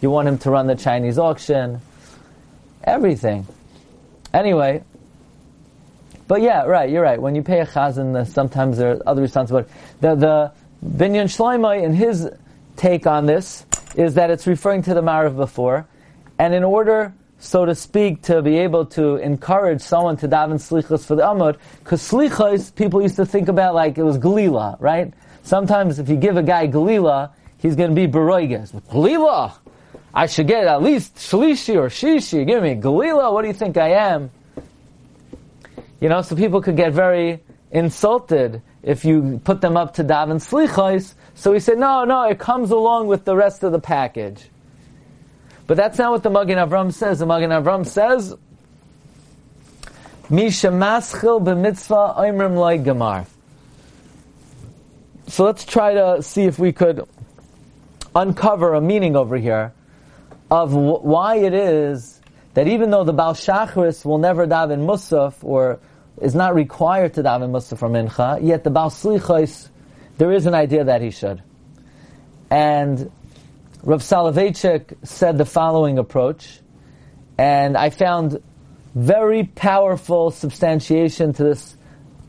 You 0.00 0.10
want 0.10 0.28
him 0.28 0.38
to 0.38 0.50
run 0.50 0.68
the 0.68 0.76
Chinese 0.76 1.18
auction. 1.18 1.80
Everything. 2.84 3.48
Anyway, 4.32 4.84
but 6.26 6.42
yeah, 6.42 6.62
right, 6.62 6.88
you're 6.90 7.02
right. 7.02 7.20
When 7.20 7.34
you 7.34 7.42
pay 7.42 7.60
a 7.60 7.66
chazan, 7.66 8.26
sometimes 8.26 8.78
there 8.78 8.92
are 8.92 9.02
other 9.06 9.22
responsibilities. 9.22 9.72
The, 10.00 10.14
the 10.14 10.52
Binyan 10.84 11.26
Shloimeh, 11.26 11.82
in 11.82 11.92
his 11.92 12.28
take 12.76 13.06
on 13.06 13.26
this, 13.26 13.66
is 13.94 14.14
that 14.14 14.30
it's 14.30 14.46
referring 14.46 14.82
to 14.82 14.94
the 14.94 15.02
Marav 15.02 15.36
before. 15.36 15.86
And 16.38 16.54
in 16.54 16.64
order 16.64 17.14
so 17.44 17.66
to 17.66 17.74
speak, 17.74 18.22
to 18.22 18.40
be 18.40 18.58
able 18.58 18.86
to 18.86 19.16
encourage 19.16 19.82
someone 19.82 20.16
to 20.16 20.26
daven 20.26 20.54
slichas 20.54 21.04
for 21.04 21.14
the 21.14 21.22
amud, 21.22 21.58
because 21.80 22.00
slichas, 22.00 22.74
people 22.74 23.02
used 23.02 23.16
to 23.16 23.26
think 23.26 23.48
about 23.48 23.74
like 23.74 23.98
it 23.98 24.02
was 24.02 24.18
galila, 24.18 24.80
right? 24.80 25.12
Sometimes 25.42 25.98
if 25.98 26.08
you 26.08 26.16
give 26.16 26.38
a 26.38 26.42
guy 26.42 26.66
galila, 26.66 27.30
he's 27.58 27.76
going 27.76 27.90
to 27.90 27.94
be 27.94 28.06
beroiges. 28.06 28.72
Galila! 28.88 29.52
I 30.14 30.26
should 30.26 30.46
get 30.46 30.66
at 30.66 30.82
least 30.82 31.16
shlishi 31.16 31.74
or 31.74 31.88
shishi. 31.88 32.46
Give 32.46 32.62
me 32.62 32.76
galila, 32.76 33.30
what 33.32 33.42
do 33.42 33.48
you 33.48 33.54
think 33.54 33.76
I 33.76 33.90
am? 33.90 34.30
You 36.00 36.08
know, 36.08 36.22
so 36.22 36.36
people 36.36 36.60
could 36.60 36.76
get 36.76 36.92
very 36.92 37.42
insulted 37.70 38.62
if 38.82 39.04
you 39.04 39.40
put 39.44 39.60
them 39.60 39.76
up 39.76 39.94
to 39.94 40.04
daven 40.04 40.36
slichas. 40.36 41.14
So 41.34 41.52
he 41.52 41.60
said, 41.60 41.78
no, 41.78 42.04
no, 42.04 42.24
it 42.24 42.38
comes 42.38 42.70
along 42.70 43.06
with 43.06 43.24
the 43.24 43.34
rest 43.34 43.62
of 43.62 43.72
the 43.72 43.80
package. 43.80 44.48
But 45.66 45.76
that's 45.76 45.98
not 45.98 46.12
what 46.12 46.22
the 46.22 46.30
Magen 46.30 46.58
Avram 46.58 46.92
says. 46.92 47.18
The 47.18 47.26
Magen 47.26 47.50
Avram 47.50 47.86
says, 47.86 48.36
Misha 50.30 50.68
maschil 50.68 51.42
b'mitzvah 51.42 52.16
oimrim 52.18 52.54
loy 52.54 52.78
gemar. 52.78 53.26
So 55.26 55.44
let's 55.44 55.64
try 55.64 55.94
to 55.94 56.22
see 56.22 56.44
if 56.44 56.58
we 56.58 56.72
could 56.72 57.06
uncover 58.14 58.74
a 58.74 58.80
meaning 58.80 59.16
over 59.16 59.36
here 59.36 59.72
of 60.50 60.74
why 60.74 61.36
it 61.36 61.54
is 61.54 62.13
that 62.54 62.68
even 62.68 62.90
though 62.90 63.04
the 63.04 63.12
Baal 63.12 63.34
Shachris 63.34 64.04
will 64.04 64.18
never 64.18 64.46
daven 64.46 64.86
Musaf 64.86 65.34
or 65.42 65.80
is 66.20 66.34
not 66.34 66.54
required 66.54 67.14
to 67.14 67.22
daven 67.22 67.50
Musaf 67.50 67.78
from 67.78 67.92
Mincha, 67.92 68.40
yet 68.42 68.64
the 68.64 68.70
Baal 68.70 68.90
Slichos, 68.90 69.68
there 70.18 70.32
is 70.32 70.46
an 70.46 70.54
idea 70.54 70.84
that 70.84 71.02
he 71.02 71.10
should. 71.10 71.42
And 72.50 73.10
Rav 73.82 74.00
Soloveitchik 74.00 74.96
said 75.02 75.36
the 75.36 75.44
following 75.44 75.98
approach, 75.98 76.60
and 77.36 77.76
I 77.76 77.90
found 77.90 78.40
very 78.94 79.44
powerful 79.44 80.30
substantiation 80.30 81.32
to 81.32 81.42
this 81.42 81.76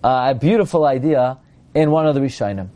uh, 0.03 0.33
beautiful 0.33 0.85
idea 0.85 1.37
in 1.75 1.91
one 1.91 2.07
of 2.07 2.15
the 2.15 2.21
Rishonim. 2.21 2.69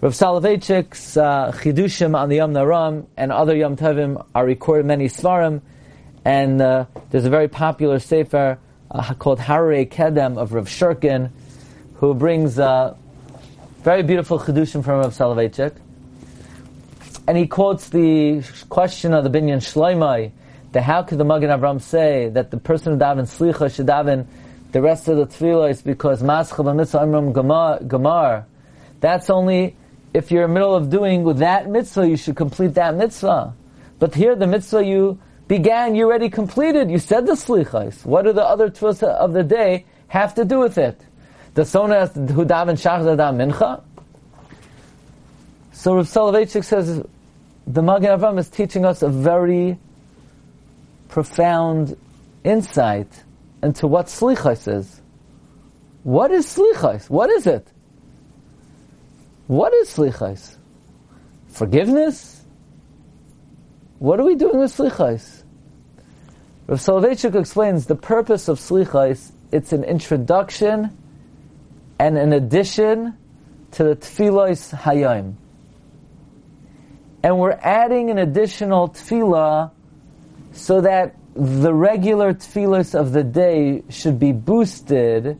Rav 0.00 0.12
Soloveitchik's 0.12 1.16
uh, 1.16 1.52
Chidushim 1.52 2.16
on 2.16 2.28
the 2.28 2.38
Yamim 2.38 2.52
Noraim 2.52 3.06
and 3.16 3.30
other 3.30 3.56
Yom 3.56 3.76
Tovim 3.76 4.24
are 4.34 4.44
recorded 4.44 4.86
many 4.86 5.06
Svarim, 5.06 5.62
and 6.26 6.60
uh, 6.60 6.86
there's 7.10 7.24
a 7.24 7.30
very 7.30 7.46
popular 7.48 8.00
Sefer 8.00 8.58
uh, 8.90 9.14
called 9.14 9.38
Harerei 9.38 9.88
Kedem 9.88 10.36
of 10.36 10.52
Rav 10.52 10.66
Shurkin, 10.66 11.30
who 11.94 12.14
brings 12.14 12.58
uh, 12.58 12.96
very 13.84 14.02
beautiful 14.02 14.40
Chidushim 14.40 14.84
from 14.84 14.98
Rav 14.98 15.14
Soloveitchik 15.14 15.76
and 17.26 17.36
he 17.36 17.46
quotes 17.46 17.88
the 17.88 18.42
question 18.68 19.12
of 19.12 19.24
the 19.24 19.30
Binyan 19.30 19.58
Shloimei, 19.58 20.30
that 20.72 20.82
how 20.82 21.02
could 21.02 21.18
the 21.18 21.24
Magen 21.24 21.50
Avram 21.50 21.80
say 21.80 22.28
that 22.28 22.50
the 22.50 22.56
person 22.56 22.92
who 22.92 22.98
daven 22.98 23.22
slicha 23.22 23.74
should 23.74 23.86
daven 23.86 24.26
the 24.72 24.82
rest 24.82 25.08
of 25.08 25.16
the 25.16 25.26
tefillah 25.26 25.70
is 25.70 25.80
because 25.80 26.22
mascha 26.22 26.56
b'mitzvah 26.56 27.06
imram 27.06 27.86
gamar. 27.88 28.44
That's 29.00 29.30
only 29.30 29.76
if 30.12 30.30
you're 30.30 30.44
in 30.44 30.50
the 30.50 30.54
middle 30.54 30.74
of 30.74 30.90
doing 30.90 31.24
that 31.36 31.68
mitzvah, 31.68 32.08
you 32.08 32.16
should 32.16 32.36
complete 32.36 32.74
that 32.74 32.94
mitzvah. 32.94 33.54
But 33.98 34.14
here, 34.14 34.36
the 34.36 34.46
mitzvah 34.46 34.84
you 34.84 35.18
began, 35.48 35.94
you 35.94 36.06
already 36.06 36.28
completed. 36.28 36.90
You 36.90 36.98
said 36.98 37.26
the 37.26 37.32
slichas. 37.32 38.04
What 38.04 38.22
do 38.22 38.32
the 38.32 38.44
other 38.44 38.70
tefillah 38.70 39.08
of 39.08 39.32
the 39.32 39.42
day 39.42 39.86
have 40.08 40.34
to 40.34 40.44
do 40.44 40.58
with 40.58 40.78
it? 40.78 41.00
The 41.54 41.64
sona 41.64 42.06
who 42.06 42.44
daven 42.44 42.76
shach 42.76 43.02
mincha. 43.02 43.82
So 45.72 45.94
Rav 45.96 46.06
Soloveitchik 46.06 46.64
says 46.64 47.02
the 47.66 47.82
Magen 47.82 48.18
Avram 48.18 48.38
is 48.38 48.48
teaching 48.48 48.84
us 48.84 49.02
a 49.02 49.08
very 49.08 49.78
profound 51.08 51.96
insight 52.44 53.08
into 53.62 53.86
what 53.86 54.06
slichas 54.06 54.72
is. 54.72 55.00
What 56.02 56.30
is 56.30 56.46
slichas? 56.46 57.08
What 57.10 57.30
is 57.30 57.46
it? 57.46 57.66
What 59.46 59.72
is 59.74 59.88
slichas? 59.90 60.56
Forgiveness? 61.48 62.35
What 63.98 64.20
are 64.20 64.24
we 64.24 64.34
doing 64.34 64.58
with 64.58 64.76
slichas? 64.76 65.42
Rav 66.66 66.78
Soloveitchik 66.78 67.38
explains 67.38 67.86
the 67.86 67.94
purpose 67.94 68.48
of 68.48 68.58
slichas. 68.58 69.30
It's 69.52 69.72
an 69.72 69.84
introduction 69.84 70.96
and 71.98 72.18
an 72.18 72.32
addition 72.32 73.16
to 73.72 73.84
the 73.84 73.96
tefillos 73.96 74.74
hayom 74.74 75.36
and 77.26 77.40
we're 77.40 77.58
adding 77.60 78.08
an 78.10 78.18
additional 78.18 78.88
tefillah 78.88 79.72
so 80.52 80.80
that 80.80 81.16
the 81.34 81.74
regular 81.74 82.32
tefillahs 82.32 82.94
of 82.94 83.10
the 83.10 83.24
day 83.24 83.82
should 83.88 84.20
be 84.20 84.30
boosted 84.30 85.36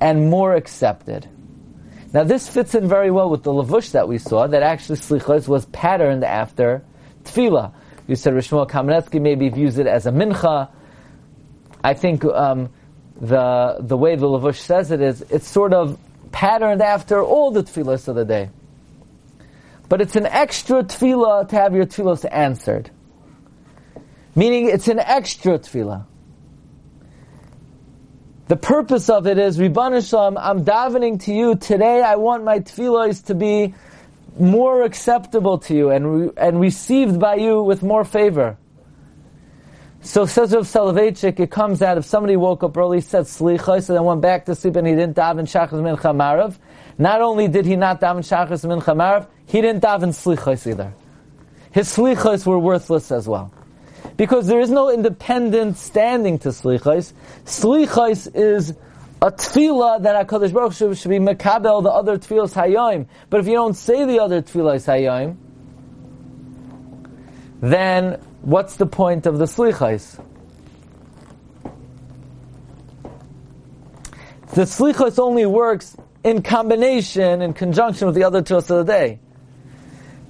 and 0.00 0.30
more 0.30 0.54
accepted. 0.54 1.28
Now 2.14 2.24
this 2.24 2.48
fits 2.48 2.74
in 2.74 2.88
very 2.88 3.10
well 3.10 3.28
with 3.28 3.42
the 3.42 3.52
lavush 3.52 3.92
that 3.92 4.08
we 4.08 4.16
saw, 4.16 4.46
that 4.46 4.62
actually 4.62 4.96
slichos 4.96 5.46
was 5.46 5.66
patterned 5.66 6.24
after 6.24 6.82
tefillah. 7.24 7.74
You 8.06 8.14
said 8.14 8.34
Rishmuel 8.34 8.68
Kamenetsky 8.68 9.20
maybe 9.20 9.48
views 9.48 9.78
it 9.78 9.86
as 9.86 10.06
a 10.06 10.10
mincha. 10.10 10.68
I 11.82 11.94
think 11.94 12.24
um, 12.24 12.70
the 13.20 13.76
the 13.80 13.96
way 13.96 14.16
the 14.16 14.26
lavush 14.26 14.58
says 14.58 14.90
it 14.90 15.00
is, 15.00 15.22
it's 15.22 15.48
sort 15.48 15.72
of 15.72 15.98
patterned 16.32 16.82
after 16.82 17.22
all 17.22 17.50
the 17.50 17.62
tefillahs 17.62 18.08
of 18.08 18.14
the 18.14 18.24
day. 18.24 18.50
But 19.88 20.00
it's 20.00 20.16
an 20.16 20.26
extra 20.26 20.82
tefillah 20.82 21.48
to 21.48 21.56
have 21.56 21.74
your 21.74 21.86
tefillahs 21.86 22.24
answered. 22.30 22.90
Meaning 24.34 24.68
it's 24.68 24.88
an 24.88 24.98
extra 24.98 25.58
tefillah. 25.58 26.04
The 28.48 28.56
purpose 28.56 29.08
of 29.08 29.26
it 29.26 29.38
is, 29.38 29.58
Ribbon 29.58 30.00
Shalom, 30.00 30.38
I'm 30.38 30.64
davening 30.64 31.20
to 31.24 31.34
you 31.34 31.56
today. 31.56 32.02
I 32.02 32.14
want 32.16 32.44
my 32.44 32.60
tefillahs 32.60 33.24
to 33.26 33.34
be 33.34 33.74
more 34.38 34.82
acceptable 34.82 35.58
to 35.58 35.74
you 35.74 35.90
and, 35.90 36.20
re- 36.20 36.30
and 36.36 36.60
received 36.60 37.18
by 37.18 37.36
you 37.36 37.62
with 37.62 37.82
more 37.82 38.04
favor. 38.04 38.58
So 40.02 40.24
says 40.24 40.54
Rav 40.54 40.64
Soloveitchik, 40.64 41.40
it 41.40 41.50
comes 41.50 41.82
out 41.82 41.98
if 41.98 42.04
somebody 42.04 42.36
woke 42.36 42.62
up 42.62 42.76
early, 42.76 43.00
said 43.00 43.24
slicha, 43.24 43.82
so 43.82 43.92
then 43.92 44.04
went 44.04 44.20
back 44.20 44.44
to 44.46 44.54
sleep 44.54 44.76
and 44.76 44.86
he 44.86 44.94
didn't 44.94 45.16
daven 45.16 45.42
shachas 45.42 45.70
mincha 45.70 46.14
marav. 46.14 46.58
Not 46.96 47.20
only 47.20 47.48
did 47.48 47.66
he 47.66 47.74
not 47.76 48.00
daven 48.00 48.18
shachas 48.18 48.64
mincha 48.64 48.94
marav, 48.94 49.26
he 49.46 49.60
didn't 49.60 49.82
daven 49.82 50.10
slichos 50.10 50.66
either. 50.66 50.94
His 51.72 51.88
slichos 51.88 52.46
were 52.46 52.58
worthless 52.58 53.10
as 53.10 53.26
well. 53.26 53.52
Because 54.16 54.46
there 54.46 54.60
is 54.60 54.70
no 54.70 54.90
independent 54.90 55.76
standing 55.76 56.38
to 56.40 56.50
slichos. 56.50 57.12
Slichos 57.44 58.34
is 58.34 58.74
a 59.26 59.32
tefillah 59.32 60.02
that 60.02 60.28
HaKadosh 60.28 60.52
Baruch 60.52 60.72
should, 60.74 60.96
should 60.96 61.08
be 61.08 61.18
mekabel 61.18 61.82
the 61.82 61.90
other 61.90 62.16
tefillas 62.16 62.54
hayom. 62.54 63.08
But 63.28 63.40
if 63.40 63.48
you 63.48 63.54
don't 63.54 63.74
say 63.74 64.04
the 64.04 64.20
other 64.20 64.40
tefillas 64.40 64.86
hayom, 64.86 65.36
then 67.60 68.20
what's 68.42 68.76
the 68.76 68.86
point 68.86 69.26
of 69.26 69.38
the 69.38 69.46
slichos? 69.46 70.22
The 74.54 74.62
slichos 74.62 75.18
only 75.18 75.44
works 75.44 75.96
in 76.22 76.42
combination, 76.42 77.42
in 77.42 77.52
conjunction 77.52 78.06
with 78.06 78.14
the 78.14 78.22
other 78.22 78.42
tefillas 78.42 78.70
of 78.70 78.86
the 78.86 78.92
day. 78.92 79.18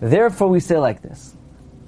Therefore, 0.00 0.48
we 0.48 0.60
say 0.60 0.78
like 0.78 1.02
this: 1.02 1.36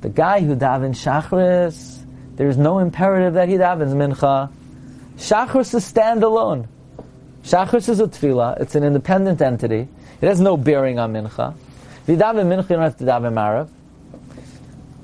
the 0.03 0.11
guy 0.11 0.41
who 0.41 0.55
davens 0.55 1.01
shachris, 1.03 2.05
there 2.37 2.49
is 2.49 2.59
no 2.59 2.81
imperative 2.81 3.33
that 3.35 3.49
he 3.49 3.55
davens 3.55 3.95
mincha. 3.95 4.53
Shachris 5.17 5.75
is 5.75 5.91
standalone. 5.91 6.69
Shachris 7.49 7.89
is 7.89 7.99
a 7.99 8.07
tefillah; 8.07 8.61
it's 8.61 8.75
an 8.75 8.85
independent 8.85 9.41
entity. 9.41 9.89
It 10.21 10.27
has 10.27 10.39
no 10.39 10.59
bearing 10.59 10.99
on 10.99 11.15
mincha. 11.15 11.55
If 12.07 12.19
daven 12.19 12.47
mincha, 12.47 12.69
you 12.69 12.77
don't 12.77 12.83
have 12.83 12.99
to 12.99 13.05
daven 13.05 13.33
marav. 13.33 13.71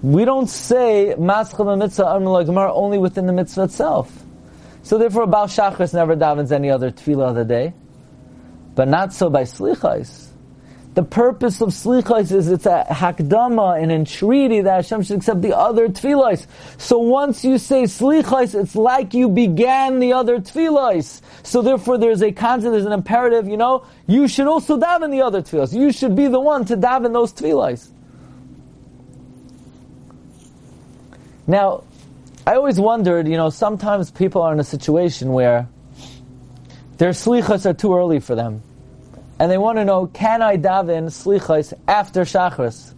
We 0.02 0.26
don't 0.26 0.46
say 0.46 1.14
maschal 1.16 1.78
mitzvah 1.78 2.72
only 2.74 2.98
within 2.98 3.26
the 3.26 3.32
mitzvah 3.32 3.62
itself. 3.62 4.12
So 4.82 4.98
therefore, 4.98 5.26
Baal 5.26 5.46
Shachris 5.46 5.94
never 5.94 6.14
davens 6.14 6.52
any 6.52 6.68
other 6.70 6.90
tefillah 6.90 7.30
of 7.30 7.36
the 7.36 7.46
day, 7.46 7.72
but 8.74 8.88
not 8.88 9.14
so 9.14 9.30
by 9.30 9.44
slichais. 9.44 10.28
The 10.94 11.02
purpose 11.02 11.60
of 11.60 11.70
slichos 11.70 12.30
is 12.30 12.48
it's 12.48 12.66
a 12.66 12.86
hakdama, 12.88 13.82
an 13.82 13.90
entreaty 13.90 14.60
that 14.60 14.76
Hashem 14.76 15.02
should 15.02 15.16
accept 15.16 15.42
the 15.42 15.56
other 15.56 15.88
tefillos. 15.88 16.46
So 16.78 16.98
once 16.98 17.44
you 17.44 17.58
say 17.58 17.82
slichos, 17.82 18.54
it's 18.58 18.76
like 18.76 19.12
you 19.12 19.28
began 19.28 19.98
the 19.98 20.12
other 20.12 20.38
tefillos. 20.38 21.20
So 21.42 21.62
therefore 21.62 21.98
there's 21.98 22.22
a 22.22 22.30
concept, 22.30 22.70
there's 22.70 22.86
an 22.86 22.92
imperative, 22.92 23.48
you 23.48 23.56
know, 23.56 23.84
you 24.06 24.28
should 24.28 24.46
also 24.46 24.78
daven 24.78 25.10
the 25.10 25.22
other 25.22 25.42
tefillos. 25.42 25.72
You 25.74 25.90
should 25.90 26.14
be 26.14 26.28
the 26.28 26.38
one 26.38 26.64
to 26.66 26.76
daven 26.76 27.12
those 27.12 27.32
tefillos. 27.32 27.90
Now, 31.48 31.82
I 32.46 32.54
always 32.54 32.78
wondered, 32.78 33.26
you 33.26 33.36
know, 33.36 33.50
sometimes 33.50 34.12
people 34.12 34.42
are 34.42 34.52
in 34.52 34.60
a 34.60 34.64
situation 34.64 35.32
where 35.32 35.68
their 36.98 37.10
slichos 37.10 37.66
are 37.66 37.74
too 37.74 37.96
early 37.96 38.20
for 38.20 38.36
them 38.36 38.62
and 39.38 39.50
they 39.50 39.58
want 39.58 39.78
to 39.78 39.84
know, 39.84 40.06
can 40.06 40.42
I 40.42 40.56
daven 40.56 41.06
slichas 41.06 41.72
after 41.88 42.22
shachris? 42.22 42.92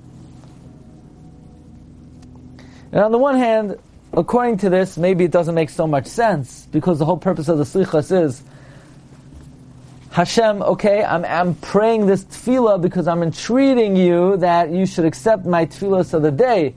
And 2.93 3.01
on 3.01 3.13
the 3.13 3.19
one 3.19 3.37
hand, 3.37 3.77
according 4.13 4.59
to 4.59 4.71
this, 4.71 4.97
maybe 4.97 5.25
it 5.25 5.31
doesn't 5.31 5.55
make 5.55 5.71
so 5.71 5.87
much 5.87 6.07
sense 6.07 6.67
because 6.71 6.99
the 6.99 7.05
whole 7.05 7.17
purpose 7.17 7.49
of 7.49 7.59
the 7.59 7.65
slichas 7.65 8.13
is 8.13 8.43
Hashem, 10.17 10.63
okay, 10.63 11.05
I'm, 11.05 11.27
I'm 11.27 11.55
praying 11.57 12.07
this 12.07 12.25
tefillah 12.25 12.81
because 12.81 13.07
I'm 13.07 13.23
entreating 13.23 13.97
you 13.97 14.39
that 14.39 14.71
you 14.71 14.87
should 14.87 15.05
accept 15.05 15.45
my 15.45 15.67
tefillahs 15.67 16.15
of 16.15 16.23
the 16.23 16.31
day. 16.31 16.75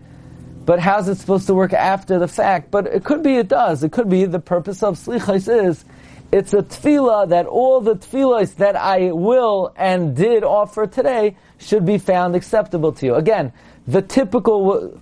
But 0.65 0.79
how's 0.79 1.07
it 1.07 1.15
supposed 1.15 1.47
to 1.47 1.53
work 1.53 1.71
after 1.71 2.19
the 2.19 2.27
fact? 2.27 2.69
But 2.69 2.87
it 2.87 3.05
could 3.05 3.23
be 3.23 3.37
it 3.37 3.47
does. 3.47 3.81
It 3.81 3.93
could 3.93 4.09
be 4.09 4.25
the 4.25 4.39
purpose 4.41 4.83
of 4.83 4.99
slichas 4.99 5.47
is 5.47 5.85
it's 6.31 6.53
a 6.53 6.61
tefillah 6.61 7.29
that 7.29 7.47
all 7.47 7.81
the 7.81 7.95
tefillahs 7.95 8.55
that 8.55 8.75
I 8.75 9.11
will 9.11 9.73
and 9.75 10.15
did 10.15 10.43
offer 10.43 10.85
today 10.85 11.35
should 11.57 11.85
be 11.85 11.97
found 11.97 12.35
acceptable 12.35 12.91
to 12.93 13.05
you. 13.05 13.15
Again, 13.15 13.51
the 13.87 14.01
typical 14.01 14.99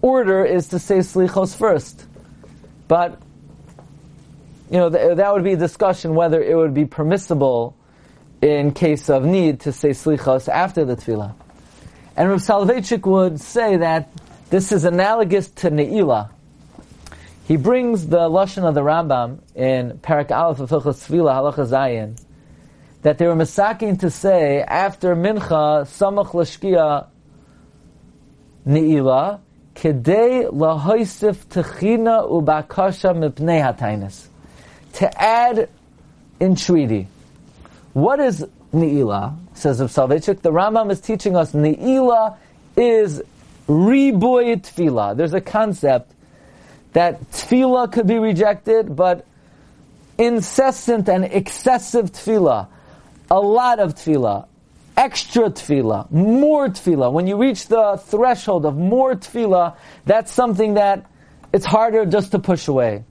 order 0.00 0.44
is 0.44 0.68
to 0.68 0.78
say 0.78 0.98
slichos 0.98 1.54
first. 1.56 2.06
But, 2.88 3.20
you 4.70 4.78
know, 4.78 4.90
th- 4.90 5.16
that 5.18 5.32
would 5.32 5.44
be 5.44 5.52
a 5.52 5.56
discussion 5.56 6.14
whether 6.14 6.42
it 6.42 6.56
would 6.56 6.74
be 6.74 6.86
permissible 6.86 7.76
in 8.40 8.72
case 8.72 9.08
of 9.10 9.24
need 9.24 9.60
to 9.60 9.72
say 9.72 9.90
slichos 9.90 10.48
after 10.48 10.84
the 10.84 10.96
tefillah. 10.96 11.34
And 12.16 12.28
Rav 12.28 12.40
Soloveitchik 12.40 13.06
would 13.06 13.40
say 13.40 13.76
that 13.76 14.10
this 14.50 14.72
is 14.72 14.84
analogous 14.84 15.48
to 15.48 15.70
ne'ilah. 15.70 16.30
He 17.48 17.56
brings 17.56 18.06
the 18.06 18.28
lashon 18.28 18.64
of 18.64 18.74
the 18.74 18.82
Rambam 18.82 19.40
in 19.54 19.98
Parak 19.98 20.30
Aleph 20.30 20.60
of 20.60 20.70
Hilchos 20.70 21.06
Tefillah 21.06 21.54
Halacha 21.54 21.66
Zayin 21.66 22.20
that 23.02 23.18
they 23.18 23.26
were 23.26 23.34
masaking 23.34 23.98
to 24.00 24.10
say 24.10 24.60
after 24.62 25.16
mincha 25.16 25.82
samach 25.82 26.28
lashkia 26.28 27.08
neila 28.64 29.40
kedei 29.74 30.48
lahoisif 30.52 31.44
techina 31.46 32.28
ubakasha 32.30 33.12
mipnei 33.12 33.60
hatainis 33.60 34.26
to 34.92 35.20
add 35.20 35.68
entreaty. 36.40 37.08
What 37.92 38.20
is 38.20 38.46
neila? 38.72 39.36
Says 39.54 39.80
of 39.80 39.90
Soloveitchik. 39.90 40.42
The 40.42 40.52
Rambam 40.52 40.90
is 40.90 41.00
teaching 41.00 41.36
us 41.36 41.52
neila 41.52 42.36
is 42.76 43.20
riboy 43.66 44.62
tefillah. 44.62 45.16
There's 45.16 45.34
a 45.34 45.40
concept 45.40 46.12
that 46.92 47.30
tefillah 47.30 47.92
could 47.92 48.06
be 48.06 48.18
rejected, 48.18 48.94
but 48.94 49.26
incessant 50.18 51.08
and 51.08 51.24
excessive 51.24 52.12
tefillah, 52.12 52.68
a 53.30 53.40
lot 53.40 53.78
of 53.78 53.94
tefillah, 53.94 54.46
extra 54.96 55.50
tefillah, 55.50 56.10
more 56.10 56.68
tefillah, 56.68 57.12
when 57.12 57.26
you 57.26 57.36
reach 57.36 57.66
the 57.68 58.00
threshold 58.06 58.66
of 58.66 58.76
more 58.76 59.14
tefillah, 59.14 59.76
that's 60.04 60.32
something 60.32 60.74
that 60.74 61.06
it's 61.52 61.64
harder 61.64 62.04
just 62.06 62.32
to 62.32 62.38
push 62.38 62.68
away. 62.68 63.04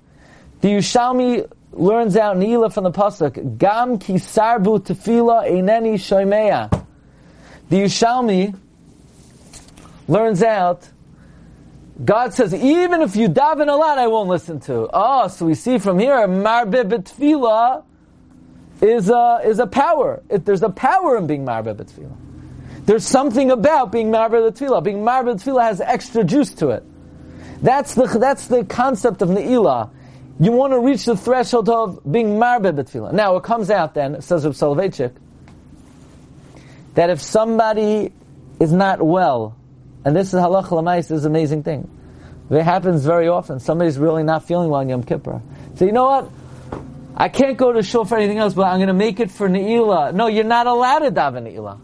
The 0.62 0.70
Yushalmi 0.70 1.52
learns 1.72 2.16
out 2.16 2.38
Neila 2.38 2.72
from 2.72 2.84
the 2.84 2.92
pasuk, 2.92 3.58
Gam 3.58 3.98
ki 3.98 4.14
sarbu 4.14 4.80
tefillah 4.80 5.50
eineni 5.50 5.96
shoimeya. 5.96 6.86
The 7.70 7.78
Yushalmi 7.78 8.56
learns 10.08 10.44
out 10.44 10.88
God 12.04 12.34
says, 12.34 12.54
even 12.54 13.02
if 13.02 13.16
you 13.16 13.30
daven 13.30 13.68
a 13.68 13.76
lot, 13.76 13.98
I 13.98 14.08
won't 14.08 14.30
listen 14.30 14.60
to. 14.62 14.90
Oh, 14.92 15.28
so 15.28 15.46
we 15.46 15.54
see 15.54 15.78
from 15.78 16.00
here, 16.00 16.28
marbe 16.28 16.84
betfila 16.90 17.84
is 18.82 19.10
a, 19.10 19.42
is 19.44 19.60
a 19.60 19.68
power. 19.68 20.24
It, 20.30 20.46
there's 20.46 20.64
a 20.64 20.70
power 20.70 21.18
in 21.18 21.28
being 21.28 21.46
marbe 21.46 21.76
betfila. 21.76 22.16
There's 22.86 23.06
something 23.06 23.52
about 23.52 23.92
being 23.92 24.10
marbe 24.10 24.32
betfila. 24.32 24.84
Being 24.84 25.04
marbe 25.04 25.36
betfila 25.36 25.62
has 25.62 25.80
extra 25.80 26.24
juice 26.24 26.52
to 26.56 26.70
it. 26.70 26.84
That's 27.62 27.94
the, 27.94 28.08
that's 28.08 28.48
the 28.48 28.66
concept 28.66 29.22
of 29.22 29.30
ne'ilah. 29.30 29.92
You 30.40 30.54
want 30.54 30.74
to 30.74 30.80
reach 30.80 31.06
the 31.06 31.16
threshold 31.16 31.70
of 31.70 32.00
being 32.12 32.40
marbe 32.40 32.64
betfila. 32.64 33.14
Now, 33.14 33.36
it 33.36 33.44
comes 33.44 33.70
out 33.70 33.94
then, 33.94 34.16
it 34.16 34.24
says 34.24 34.44
Reb 34.44 34.54
Soloveitchik, 34.54 35.14
that 36.96 37.12
if 37.12 37.22
somebody 37.22 38.12
is 38.60 38.72
not 38.72 39.06
well, 39.06 39.56
and 40.04 40.16
this 40.16 40.34
is 40.34 40.40
halach 40.40 40.66
lamais, 40.66 41.08
this 41.08 41.12
is 41.12 41.26
an 41.26 41.32
amazing 41.32 41.64
thing. 41.64 41.90
It 42.50 42.64
happens 42.64 43.06
very 43.06 43.30
often. 43.30 43.60
Somebody's 43.60 43.98
really 43.98 44.24
not 44.24 44.46
feeling 44.46 44.70
well 44.70 44.82
on 44.82 44.90
Yom 44.90 45.04
Kippur. 45.04 45.42
So 45.76 45.86
you 45.86 45.94
know 45.94 46.04
what? 46.04 46.30
I 47.16 47.30
can't 47.30 47.58
go 47.58 47.72
to 47.72 47.82
shul 47.82 48.04
for 48.04 48.18
anything 48.18 48.40
else, 48.40 48.54
but 48.54 48.64
I'm 48.64 48.78
going 48.78 48.88
to 48.88 48.94
make 48.94 49.20
it 49.20 49.32
for 49.32 49.48
Ne'ilah. 49.48 50.14
No, 50.14 50.28
you're 50.28 50.44
not 50.44 50.68
allowed 50.68 51.00
to 51.00 51.12
daven 51.12 51.44
Ne'ilah. 51.44 51.80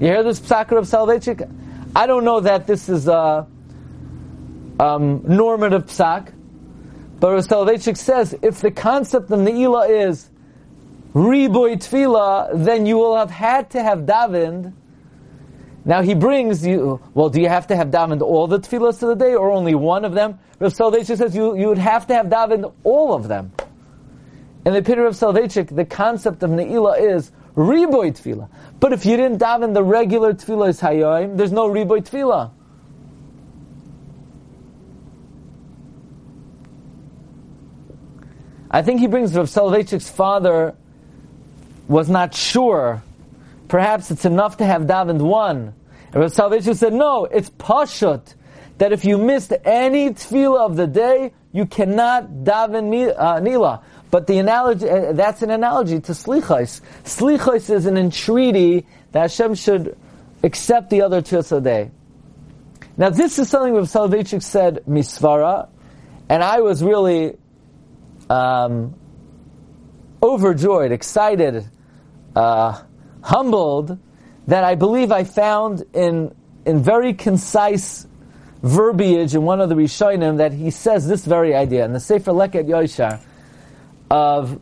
You 0.00 0.06
hear 0.06 0.22
this 0.22 0.40
psakar 0.40 0.78
of 0.78 0.86
Soloveitchik? 0.86 1.48
I 1.94 2.06
don't 2.06 2.24
know 2.24 2.40
that 2.40 2.66
this 2.66 2.88
is 2.88 3.06
a 3.06 3.46
um, 4.80 5.22
normative 5.26 5.86
psak, 5.86 6.32
but 7.20 7.36
Soloveitchik 7.44 7.96
says 7.96 8.34
if 8.42 8.60
the 8.60 8.70
concept 8.70 9.30
of 9.30 9.38
Ne'ilah 9.38 10.08
is 10.08 10.30
riboy 11.12 11.76
tefillah, 11.76 12.64
then 12.64 12.86
you 12.86 12.96
will 12.96 13.16
have 13.16 13.30
had 13.30 13.70
to 13.70 13.82
have 13.82 14.00
davened 14.00 14.72
now 15.84 16.02
he 16.02 16.14
brings 16.14 16.66
you, 16.66 17.00
well, 17.14 17.30
do 17.30 17.40
you 17.40 17.48
have 17.48 17.66
to 17.68 17.76
have 17.76 17.88
davened 17.88 18.20
all 18.20 18.46
the 18.46 18.58
tefillahs 18.58 19.02
of 19.02 19.08
the 19.08 19.14
day 19.14 19.34
or 19.34 19.50
only 19.50 19.74
one 19.74 20.04
of 20.04 20.12
them? 20.12 20.38
Rav 20.58 20.72
Soloveitchik 20.72 21.16
says 21.16 21.34
you, 21.34 21.56
you 21.56 21.68
would 21.68 21.78
have 21.78 22.06
to 22.08 22.14
have 22.14 22.26
davened 22.26 22.72
all 22.84 23.14
of 23.14 23.28
them. 23.28 23.52
In 24.66 24.74
the 24.74 24.80
opinion 24.80 25.06
of 25.06 25.14
Soloveitchik, 25.14 25.74
the 25.74 25.86
concept 25.86 26.42
of 26.42 26.50
Ne'ilah 26.50 27.00
is 27.00 27.32
riboy 27.56 28.12
tefillah. 28.12 28.48
But 28.78 28.92
if 28.92 29.06
you 29.06 29.16
didn't 29.16 29.38
daven 29.38 29.72
the 29.72 29.82
regular 29.82 30.34
tefillahs 30.34 30.80
hayoim, 30.80 31.38
there's 31.38 31.52
no 31.52 31.68
riboy 31.68 32.06
tefillah. 32.06 32.50
I 38.70 38.82
think 38.82 39.00
he 39.00 39.06
brings 39.06 39.34
Rav 39.34 39.46
Soloveitchik's 39.46 40.10
father 40.10 40.76
was 41.88 42.08
not 42.08 42.34
sure 42.34 43.02
perhaps 43.70 44.10
it's 44.10 44.24
enough 44.24 44.58
to 44.58 44.66
have 44.66 44.82
davened 44.82 45.22
one. 45.22 45.72
And 46.12 46.16
Rav 46.16 46.32
Soloveitchik 46.32 46.76
said, 46.76 46.92
no, 46.92 47.24
it's 47.24 47.48
pashut, 47.50 48.34
that 48.78 48.92
if 48.92 49.04
you 49.04 49.16
missed 49.16 49.52
any 49.64 50.10
tefillah 50.10 50.58
of 50.58 50.76
the 50.76 50.88
day, 50.88 51.32
you 51.52 51.66
cannot 51.66 52.44
daven 52.44 53.14
uh, 53.16 53.38
nila. 53.40 53.82
But 54.10 54.26
the 54.26 54.38
analogy, 54.38 54.90
uh, 54.90 55.12
that's 55.12 55.42
an 55.42 55.50
analogy 55.50 56.00
to 56.00 56.12
slichos. 56.12 56.80
Slichos 57.04 57.70
is 57.70 57.86
an 57.86 57.96
entreaty 57.96 58.86
that 59.12 59.30
Hashem 59.30 59.54
should 59.54 59.96
accept 60.42 60.90
the 60.90 61.02
other 61.02 61.22
two 61.22 61.38
of 61.38 61.48
the 61.48 61.60
day. 61.60 61.90
Now 62.96 63.10
this 63.10 63.38
is 63.38 63.48
something 63.48 63.72
Rav 63.72 63.84
Soloveitchik 63.84 64.42
said, 64.42 64.82
misvara, 64.88 65.68
and 66.28 66.42
I 66.42 66.60
was 66.60 66.82
really 66.82 67.36
um, 68.28 68.96
overjoyed, 70.22 70.90
excited, 70.90 71.64
uh, 72.34 72.82
humbled 73.22 73.98
that 74.46 74.64
I 74.64 74.74
believe 74.74 75.12
I 75.12 75.24
found 75.24 75.84
in, 75.94 76.34
in 76.64 76.82
very 76.82 77.14
concise 77.14 78.06
verbiage 78.62 79.34
in 79.34 79.42
one 79.42 79.60
of 79.60 79.68
the 79.68 79.74
Rishonim 79.74 80.38
that 80.38 80.52
he 80.52 80.70
says 80.70 81.06
this 81.06 81.24
very 81.24 81.54
idea. 81.54 81.84
In 81.84 81.92
the 81.92 82.00
Sefer 82.00 82.32
Leket 82.32 82.66
Yoshar 82.66 83.20
of 84.10 84.60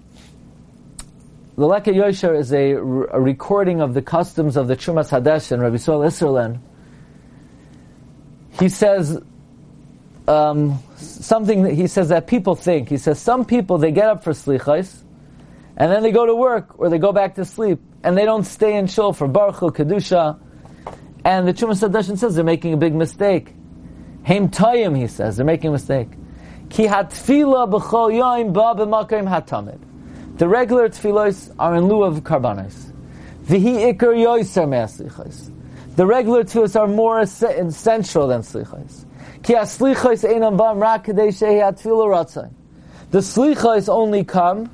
the 1.57 1.67
Leket 1.67 1.95
Yoshar 1.95 2.39
is 2.39 2.53
a, 2.53 2.73
a, 2.73 3.21
recording 3.21 3.81
of 3.81 3.95
the 3.95 4.03
customs 4.03 4.57
of 4.57 4.69
the 4.69 4.77
Trumas 4.77 5.11
Hadesh 5.11 5.51
and 5.51 5.61
Rabbi 5.61 5.77
Sol 5.77 6.01
Isserlen. 6.01 6.61
He 8.61 8.69
says 8.69 9.21
um, 10.29 10.81
something 10.97 11.63
that 11.63 11.75
he 11.75 11.87
says 11.89 12.11
that 12.11 12.27
people 12.27 12.55
think. 12.55 12.89
He 12.89 12.99
says 12.99 13.19
some 13.19 13.45
people 13.45 13.79
they 13.79 13.91
get 13.91 14.09
up 14.09 14.23
for 14.23 14.33
slichos 14.33 15.03
and 15.77 15.91
then 15.91 16.03
they 16.03 16.13
go 16.13 16.27
to 16.27 16.35
work 16.35 16.79
or 16.79 16.89
they 16.89 16.99
go 16.99 17.13
back 17.13 17.37
to 17.37 17.45
sleep 17.45 17.81
and 18.03 18.17
they 18.17 18.25
don't 18.25 18.45
stay 18.45 18.77
in 18.77 18.87
shul 18.87 19.13
for 19.13 19.29
Baruch 19.29 19.75
Kedusha. 19.75 20.39
And 21.25 21.47
the 21.49 21.53
Trumas 21.53 21.87
Hadeshen 21.87 22.17
says 22.17 22.35
they're 22.35 22.45
making 22.45 22.75
a 22.75 22.77
big 22.77 22.95
mistake. 22.95 23.55
Haim 24.25 24.49
Tayim, 24.49 24.97
he 24.97 25.07
says, 25.07 25.37
they're 25.37 25.47
making 25.47 25.69
a 25.69 25.73
mistake. 25.73 26.09
Ki 26.71 26.87
hatfila 26.87 27.71
b'chol 27.71 28.13
yoim 28.13 28.53
ba 28.53 28.75
b'makim 28.77 29.29
hatamid. 29.29 29.81
The 30.39 30.47
regular 30.47 30.89
tfilos 30.89 31.55
are 31.59 31.75
in 31.75 31.89
lieu 31.89 32.05
of 32.05 32.23
karbanos. 32.23 32.93
V'hi 33.47 33.93
ikar 33.93 34.15
yoiser 34.15 34.69
me'aslichos. 34.69 35.51
The 35.97 36.07
regular 36.07 36.45
tfilos 36.45 36.79
are 36.79 36.87
more 36.87 37.21
essential 37.21 38.29
than 38.29 38.43
slichos. 38.43 39.05
Ki 39.43 39.55
aslichos 39.55 40.29
einam 40.29 40.57
bam 40.57 40.79
rak 40.79 41.07
kadei 41.07 41.29
shehi 41.29 41.61
atfila 41.61 42.07
ratzai. 42.07 42.53
The 43.11 43.19
slichos 43.19 43.89
only 43.89 44.25
come 44.25 44.71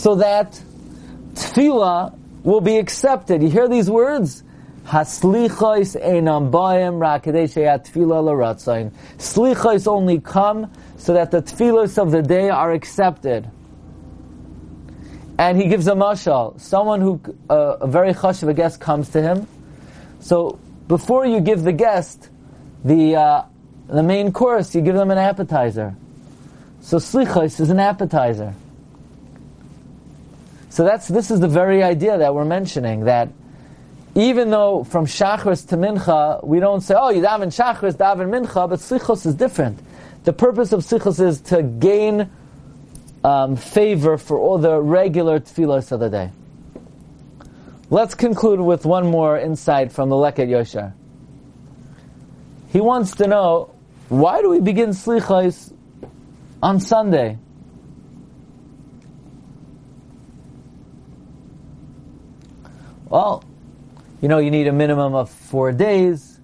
so 0.00 0.14
that 0.14 0.58
tefillah 1.34 2.16
will 2.42 2.62
be 2.62 2.78
accepted. 2.78 3.42
You 3.42 3.50
hear 3.50 3.68
these 3.68 3.90
words? 3.90 4.42
Haslichos 4.86 5.92
baim 6.50 6.94
rakadeshayat 6.94 7.86
tefillah. 7.86 8.90
Slichos 9.18 9.86
only 9.86 10.18
come 10.18 10.72
so 10.96 11.12
that 11.12 11.30
the 11.30 11.42
tefillos 11.42 11.98
of 11.98 12.12
the 12.12 12.22
day 12.22 12.48
are 12.48 12.72
accepted. 12.72 13.50
And 15.38 15.60
he 15.60 15.68
gives 15.68 15.86
a 15.86 15.92
mashal. 15.92 16.58
Someone 16.58 17.02
who, 17.02 17.20
uh, 17.50 17.76
a 17.82 17.86
very 17.86 18.14
chash 18.14 18.42
of 18.42 18.48
a 18.48 18.54
guest 18.54 18.80
comes 18.80 19.10
to 19.10 19.20
him. 19.20 19.46
So 20.20 20.58
before 20.88 21.26
you 21.26 21.40
give 21.40 21.62
the 21.62 21.72
guest 21.72 22.30
the, 22.86 23.16
uh, 23.16 23.42
the 23.86 24.02
main 24.02 24.32
course, 24.32 24.74
you 24.74 24.80
give 24.80 24.94
them 24.94 25.10
an 25.10 25.18
appetizer. 25.18 25.94
So 26.80 26.96
slichos 26.96 27.60
is 27.60 27.68
an 27.68 27.80
appetizer. 27.80 28.54
So 30.70 30.84
that's 30.84 31.08
this 31.08 31.30
is 31.30 31.40
the 31.40 31.48
very 31.48 31.82
idea 31.82 32.16
that 32.16 32.32
we're 32.32 32.44
mentioning 32.44 33.04
that 33.04 33.28
even 34.14 34.50
though 34.50 34.84
from 34.84 35.04
Shachris 35.04 35.68
to 35.68 35.76
Mincha 35.76 36.44
we 36.44 36.60
don't 36.60 36.80
say, 36.80 36.94
oh, 36.96 37.10
you 37.10 37.20
daven 37.20 37.48
Shachris, 37.48 37.94
daven 37.94 38.30
Mincha, 38.30 38.68
but 38.68 38.78
Slichos 38.78 39.26
is 39.26 39.34
different. 39.34 39.80
The 40.24 40.32
purpose 40.32 40.72
of 40.72 40.80
Slichos 40.80 41.20
is 41.20 41.40
to 41.42 41.62
gain 41.62 42.30
um, 43.24 43.56
favor 43.56 44.16
for 44.16 44.38
all 44.38 44.58
the 44.58 44.80
regular 44.80 45.40
tefillos 45.40 45.90
of 45.90 46.00
the 46.00 46.08
day. 46.08 46.30
Let's 47.90 48.14
conclude 48.14 48.60
with 48.60 48.86
one 48.86 49.08
more 49.08 49.36
insight 49.36 49.90
from 49.90 50.08
the 50.08 50.16
Leket 50.16 50.48
Yoshar. 50.48 50.92
He 52.68 52.80
wants 52.80 53.16
to 53.16 53.26
know 53.26 53.74
why 54.08 54.40
do 54.40 54.50
we 54.50 54.60
begin 54.60 54.90
Slichos 54.90 55.72
on 56.62 56.78
Sunday? 56.78 57.38
Well, 63.10 63.42
you 64.22 64.28
know, 64.28 64.38
you 64.38 64.50
need 64.52 64.68
a 64.68 64.72
minimum 64.72 65.14
of 65.14 65.28
four 65.28 65.72
days. 65.72 66.38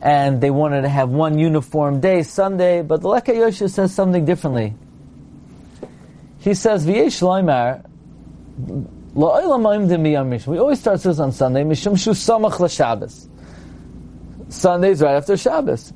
And 0.00 0.40
they 0.40 0.50
wanted 0.50 0.82
to 0.82 0.88
have 0.88 1.10
one 1.10 1.38
uniform 1.38 2.00
day, 2.00 2.22
Sunday, 2.22 2.80
but 2.80 3.02
the 3.02 3.08
Leket 3.08 3.36
Yoshar 3.36 3.70
says 3.70 3.94
something 3.94 4.24
differently. 4.24 4.74
He 6.38 6.54
says, 6.54 6.86
V'yesh 6.86 7.20
loimar, 7.20 7.84
we 10.46 10.58
always 10.58 10.80
start 10.80 11.02
this 11.02 11.18
on 11.18 11.32
Sunday, 11.32 11.64
mishum 11.64 11.98
shu 11.98 12.12
samach 12.12 12.58
l'Shabbos. 12.60 13.28
Sunday's 14.48 15.02
right 15.02 15.16
after 15.16 15.36
Shabbos. 15.36 15.92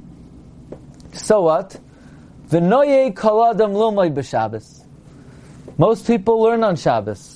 So 1.13 1.43
what? 1.43 1.81
V'noye 2.49 3.15
kaladam 3.15 3.73
lomay 3.73 4.13
b'Shabbos. 4.13 4.85
Most 5.79 6.07
people 6.07 6.43
learn 6.43 6.63
on 6.63 6.77
Shabbos. 6.77 7.34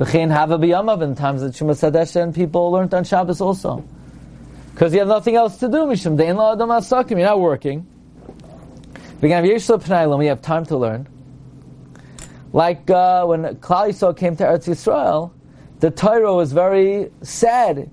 V'chein 0.00 0.30
hava 0.30 0.56
b'yamav, 0.56 1.02
in 1.02 1.14
times 1.14 1.42
that 1.42 1.54
Shema 1.54 1.74
Sadesh 1.74 2.16
and 2.16 2.34
people 2.34 2.70
learned 2.70 2.94
on 2.94 3.04
Shabbos 3.04 3.42
also. 3.42 3.84
Because 4.72 4.94
you 4.94 5.00
have 5.00 5.08
nothing 5.08 5.36
else 5.36 5.58
to 5.58 5.68
do, 5.68 5.84
Mishum 5.84 6.16
Dein 6.16 6.36
La'adam 6.36 6.68
Asakim, 6.68 7.10
you're 7.10 7.28
not 7.28 7.38
working. 7.38 7.86
We 9.20 9.28
have 9.28 10.40
time 10.40 10.64
to 10.64 10.76
learn. 10.78 11.06
Like 12.54 12.90
uh, 12.90 13.26
when 13.26 13.42
Klal 13.56 13.90
Yisrael 13.90 14.16
came 14.16 14.36
to 14.36 14.44
Eretz 14.44 14.66
Yisrael, 14.66 15.32
the 15.80 15.90
Torah 15.90 16.34
was 16.34 16.54
very 16.54 17.10
sad. 17.20 17.90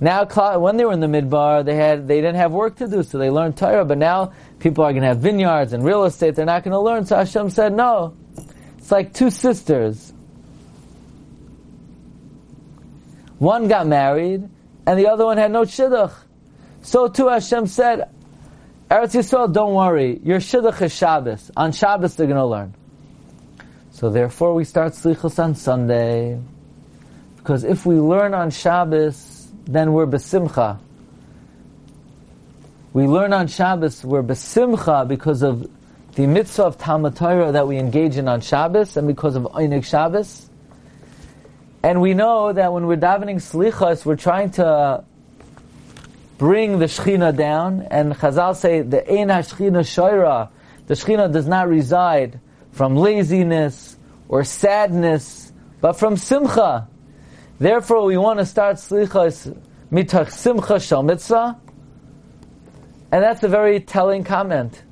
Now, 0.00 0.24
when 0.58 0.78
they 0.78 0.86
were 0.86 0.94
in 0.94 1.00
the 1.00 1.06
midbar, 1.08 1.62
they 1.62 1.74
had 1.74 2.08
they 2.08 2.22
didn't 2.22 2.36
have 2.36 2.52
work 2.52 2.76
to 2.76 2.88
do, 2.88 3.02
so 3.02 3.18
they 3.18 3.28
learned 3.28 3.58
Torah. 3.58 3.84
But 3.84 3.98
now 3.98 4.32
people 4.58 4.82
are 4.82 4.92
going 4.92 5.02
to 5.02 5.08
have 5.08 5.18
vineyards 5.18 5.74
and 5.74 5.84
real 5.84 6.04
estate; 6.04 6.36
they're 6.36 6.46
not 6.46 6.64
going 6.64 6.72
to 6.72 6.80
learn. 6.80 7.04
So 7.04 7.16
Hashem 7.16 7.50
said, 7.50 7.74
"No, 7.74 8.16
it's 8.78 8.90
like 8.90 9.12
two 9.12 9.30
sisters. 9.30 10.14
One 13.40 13.68
got 13.68 13.86
married, 13.86 14.46
and 14.86 14.98
the 14.98 15.08
other 15.08 15.24
one 15.24 15.38
had 15.38 15.50
no 15.50 15.62
shidduch. 15.62 16.12
So 16.82 17.08
too 17.08 17.28
Hashem 17.28 17.68
said, 17.68 18.10
Eretz 18.90 19.14
Yisrael, 19.14 19.50
don't 19.50 19.72
worry, 19.72 20.20
your 20.22 20.40
shidduch 20.40 20.82
is 20.82 20.94
Shabbos. 20.94 21.50
On 21.56 21.72
Shabbos 21.72 22.16
they're 22.16 22.26
going 22.26 22.36
to 22.36 22.44
learn. 22.44 22.74
So 23.92 24.10
therefore 24.10 24.54
we 24.54 24.64
start 24.64 24.92
Slichos 24.92 25.42
on 25.42 25.54
Sunday. 25.54 26.38
Because 27.38 27.64
if 27.64 27.86
we 27.86 27.94
learn 27.94 28.34
on 28.34 28.50
Shabbos, 28.50 29.48
then 29.64 29.94
we're 29.94 30.06
besimcha. 30.06 30.78
We 32.92 33.06
learn 33.06 33.32
on 33.32 33.46
Shabbos, 33.46 34.04
we're 34.04 34.22
besimcha 34.22 35.08
because 35.08 35.42
of 35.42 35.66
the 36.14 36.26
mitzvah 36.26 36.64
of 36.64 36.76
Talmud 36.76 37.16
Torah 37.16 37.52
that 37.52 37.66
we 37.66 37.78
engage 37.78 38.18
in 38.18 38.28
on 38.28 38.42
Shabbos 38.42 38.98
and 38.98 39.08
because 39.08 39.34
of 39.34 39.44
Einig 39.44 39.86
Shabbos. 39.86 40.49
And 41.82 42.00
we 42.02 42.12
know 42.12 42.52
that 42.52 42.72
when 42.72 42.86
we're 42.86 42.98
davening 42.98 43.36
Slichos, 43.36 44.04
we're 44.04 44.16
trying 44.16 44.50
to 44.52 45.04
bring 46.36 46.78
the 46.78 46.86
Shechina 46.86 47.34
down. 47.34 47.82
And 47.90 48.14
Chazal 48.14 48.54
say 48.54 48.82
the 48.82 49.08
Ein 49.10 49.28
HaShechina 49.28 49.80
Shoira, 49.80 50.50
the 50.86 50.94
Shechina 50.94 51.32
does 51.32 51.46
not 51.46 51.68
reside 51.68 52.38
from 52.72 52.96
laziness 52.96 53.96
or 54.28 54.44
sadness, 54.44 55.52
but 55.80 55.94
from 55.94 56.16
Simcha. 56.16 56.86
Therefore, 57.58 58.04
we 58.04 58.16
want 58.16 58.38
to 58.40 58.46
start 58.46 58.76
Slichos 58.76 59.58
mitach 59.90 60.30
Simcha 60.30 60.80
Shal 60.80 61.02
Mitzvah. 61.02 61.58
And 63.12 63.24
that's 63.24 63.42
a 63.42 63.48
very 63.48 63.80
telling 63.80 64.22
comment. 64.24 64.82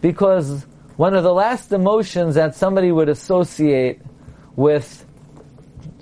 Because 0.00 0.66
one 0.96 1.14
of 1.14 1.22
the 1.22 1.32
last 1.32 1.72
emotions 1.72 2.34
that 2.34 2.54
somebody 2.56 2.90
would 2.90 3.08
associate 3.08 4.00
with 4.56 5.06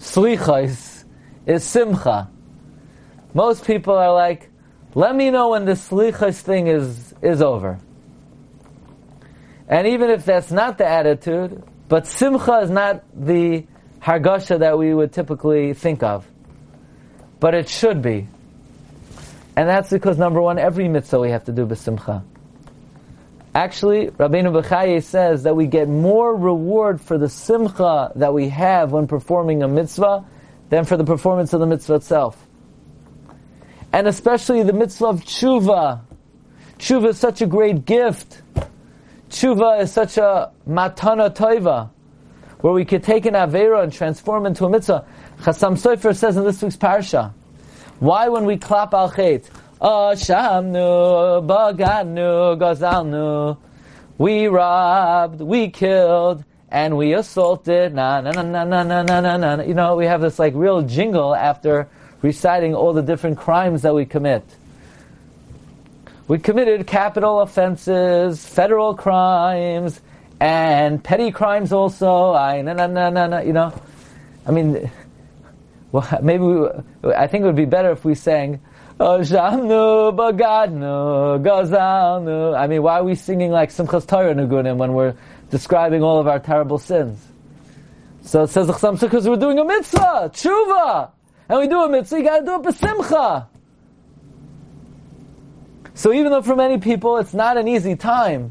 Slichos 0.06 1.04
is 1.46 1.64
Simcha. 1.64 2.30
Most 3.34 3.66
people 3.66 3.94
are 3.94 4.14
like, 4.14 4.48
let 4.94 5.14
me 5.14 5.30
know 5.30 5.50
when 5.50 5.64
the 5.64 5.72
slichas 5.72 6.40
thing 6.40 6.68
is, 6.68 7.12
is 7.20 7.42
over. 7.42 7.78
And 9.68 9.88
even 9.88 10.08
if 10.10 10.24
that's 10.24 10.52
not 10.52 10.78
the 10.78 10.86
attitude, 10.86 11.62
but 11.88 12.06
simcha 12.06 12.60
is 12.60 12.70
not 12.70 13.02
the 13.14 13.66
hargasha 14.00 14.60
that 14.60 14.78
we 14.78 14.94
would 14.94 15.12
typically 15.12 15.74
think 15.74 16.02
of. 16.04 16.26
But 17.40 17.54
it 17.54 17.68
should 17.68 18.00
be. 18.00 18.28
And 19.56 19.68
that's 19.68 19.90
because 19.90 20.18
number 20.18 20.40
one, 20.40 20.58
every 20.58 20.88
mitzvah 20.88 21.18
we 21.18 21.30
have 21.30 21.44
to 21.44 21.52
do 21.52 21.66
b'simcha. 21.66 22.22
Actually, 23.56 24.08
Rabbeinu 24.08 24.52
Bechaye 24.52 25.02
says 25.02 25.44
that 25.44 25.56
we 25.56 25.66
get 25.66 25.88
more 25.88 26.36
reward 26.36 27.00
for 27.00 27.16
the 27.16 27.28
simcha 27.28 28.12
that 28.16 28.34
we 28.34 28.50
have 28.50 28.92
when 28.92 29.06
performing 29.06 29.62
a 29.62 29.68
mitzvah 29.68 30.26
than 30.68 30.84
for 30.84 30.96
the 30.96 31.04
performance 31.04 31.52
of 31.54 31.60
the 31.60 31.66
mitzvah 31.66 31.94
itself 31.94 32.46
and 33.96 34.06
especially 34.06 34.62
the 34.62 34.74
mitzvah 34.74 35.06
of 35.06 35.20
tshuva. 35.22 36.02
Tshuva 36.78 37.08
is 37.08 37.18
such 37.18 37.40
a 37.40 37.46
great 37.46 37.86
gift. 37.86 38.42
Tshuva 39.30 39.80
is 39.80 39.90
such 39.90 40.18
a 40.18 40.52
matana 40.68 41.34
toiva, 41.34 41.88
where 42.60 42.74
we 42.74 42.84
could 42.84 43.02
take 43.02 43.24
an 43.24 43.32
avera 43.32 43.82
and 43.82 43.90
transform 43.90 44.44
into 44.44 44.66
a 44.66 44.68
mitzvah. 44.68 45.06
Chassam 45.38 45.78
Sofer 45.80 46.14
says 46.14 46.36
in 46.36 46.44
this 46.44 46.62
week's 46.62 46.76
parsha, 46.76 47.32
why 47.98 48.28
when 48.28 48.44
we 48.44 48.58
clap 48.58 48.92
al 48.92 49.08
Baganu, 51.40 52.58
Gazalnu, 52.58 53.56
we 54.18 54.46
robbed, 54.46 55.40
we 55.40 55.68
killed, 55.68 56.44
and 56.70 56.96
we 56.96 57.12
assaulted, 57.12 57.94
na 57.94 58.20
na 58.20 58.30
na 58.30 58.42
na 58.42 58.64
na 58.64 59.02
na 59.02 59.20
na 59.20 59.36
na. 59.36 59.62
You 59.62 59.74
know, 59.74 59.96
we 59.96 60.06
have 60.06 60.20
this 60.20 60.38
like 60.38 60.54
real 60.54 60.82
jingle 60.82 61.34
after 61.34 61.88
reciting 62.22 62.74
all 62.74 62.92
the 62.92 63.02
different 63.02 63.38
crimes 63.38 63.82
that 63.82 63.94
we 63.94 64.04
commit. 64.04 64.42
We 66.28 66.38
committed 66.38 66.86
capital 66.86 67.40
offenses, 67.40 68.44
federal 68.44 68.94
crimes, 68.94 70.00
and 70.40 71.02
petty 71.02 71.30
crimes 71.30 71.72
also. 71.72 72.32
I 72.32 72.62
na 72.62 72.72
na 72.72 72.86
na 72.86 73.10
na 73.10 73.26
na. 73.26 73.38
You 73.40 73.52
know, 73.52 73.72
I 74.46 74.50
mean, 74.50 74.90
well, 75.92 76.18
maybe 76.22 76.42
we, 76.42 76.68
I 77.14 77.26
think 77.26 77.42
it 77.42 77.46
would 77.46 77.54
be 77.54 77.64
better 77.66 77.90
if 77.92 78.04
we 78.04 78.14
sang. 78.14 78.60
Shamnu 78.98 80.16
gazalnu. 81.42 82.58
I 82.58 82.66
mean, 82.66 82.82
why 82.82 83.00
are 83.00 83.04
we 83.04 83.14
singing 83.14 83.50
like 83.50 83.70
Simchas 83.70 84.06
Torah 84.06 84.34
Nagunim 84.34 84.76
when 84.76 84.94
we're 84.94 85.14
describing 85.50 86.02
all 86.02 86.18
of 86.18 86.26
our 86.26 86.38
terrible 86.38 86.78
sins? 86.78 87.24
So 88.22 88.42
it 88.42 88.48
says 88.48 88.66
because 88.66 89.28
we're 89.28 89.36
doing 89.36 89.58
a 89.58 89.64
mitzvah, 89.64 90.30
tshuva 90.32 91.10
and 91.48 91.60
we 91.60 91.68
do 91.68 91.80
a 91.82 91.88
mitzvah, 91.88 92.18
you 92.18 92.24
gotta 92.24 92.44
do 92.44 92.56
it 92.56 92.62
besimcha. 92.62 93.46
So 95.94 96.12
even 96.12 96.32
though 96.32 96.42
for 96.42 96.56
many 96.56 96.78
people 96.78 97.18
it's 97.18 97.34
not 97.34 97.56
an 97.56 97.68
easy 97.68 97.94
time, 97.94 98.50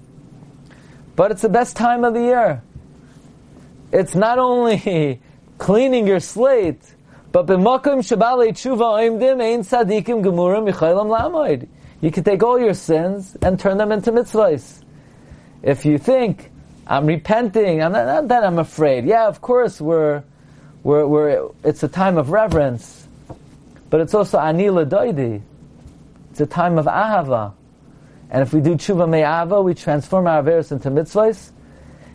but 1.15 1.31
it's 1.31 1.41
the 1.41 1.49
best 1.49 1.75
time 1.75 2.05
of 2.05 2.13
the 2.13 2.21
year. 2.21 2.63
It's 3.91 4.15
not 4.15 4.39
only 4.39 5.21
cleaning 5.57 6.07
your 6.07 6.21
slate, 6.21 6.94
but 7.35 7.47
b'makom 7.47 7.99
shabalei 7.99 8.53
tshuva 8.53 8.95
oimdim 8.95 9.41
ein 9.41 9.59
tzadikim 9.59 10.23
gemurim 10.23 10.71
yichaylam 10.71 11.09
lamoid. 11.09 11.67
You 11.99 12.09
can 12.09 12.23
take 12.23 12.41
all 12.41 12.57
your 12.57 12.73
sins 12.73 13.35
and 13.41 13.59
turn 13.59 13.77
them 13.77 13.91
into 13.91 14.13
mitzvahs. 14.13 14.81
If 15.61 15.83
you 15.83 15.97
think, 15.97 16.49
I'm 16.87 17.05
repenting, 17.05 17.83
I'm 17.83 17.91
not, 17.91 18.05
not 18.05 18.27
that 18.29 18.45
I'm 18.45 18.57
afraid. 18.57 19.03
Yeah, 19.03 19.27
of 19.27 19.41
course 19.41 19.81
we're 19.81 20.23
we're, 20.83 21.05
we're, 21.05 21.49
it's 21.65 21.83
a 21.83 21.89
time 21.89 22.17
of 22.17 22.29
reverence, 22.29 23.05
but 23.89 23.99
it's 23.99 24.13
also 24.13 24.37
anila 24.37 24.85
doidi. 24.85 25.41
It's 26.31 26.39
a 26.39 26.45
time 26.45 26.77
of 26.77 26.85
ahava. 26.85 27.51
And 28.29 28.43
if 28.43 28.53
we 28.53 28.61
do 28.61 28.75
tshuva 28.75 29.09
me'ava, 29.09 29.61
we 29.61 29.73
transform 29.73 30.27
our 30.27 30.41
averis 30.41 30.71
into 30.71 30.89
mitzvahs. 30.89 31.51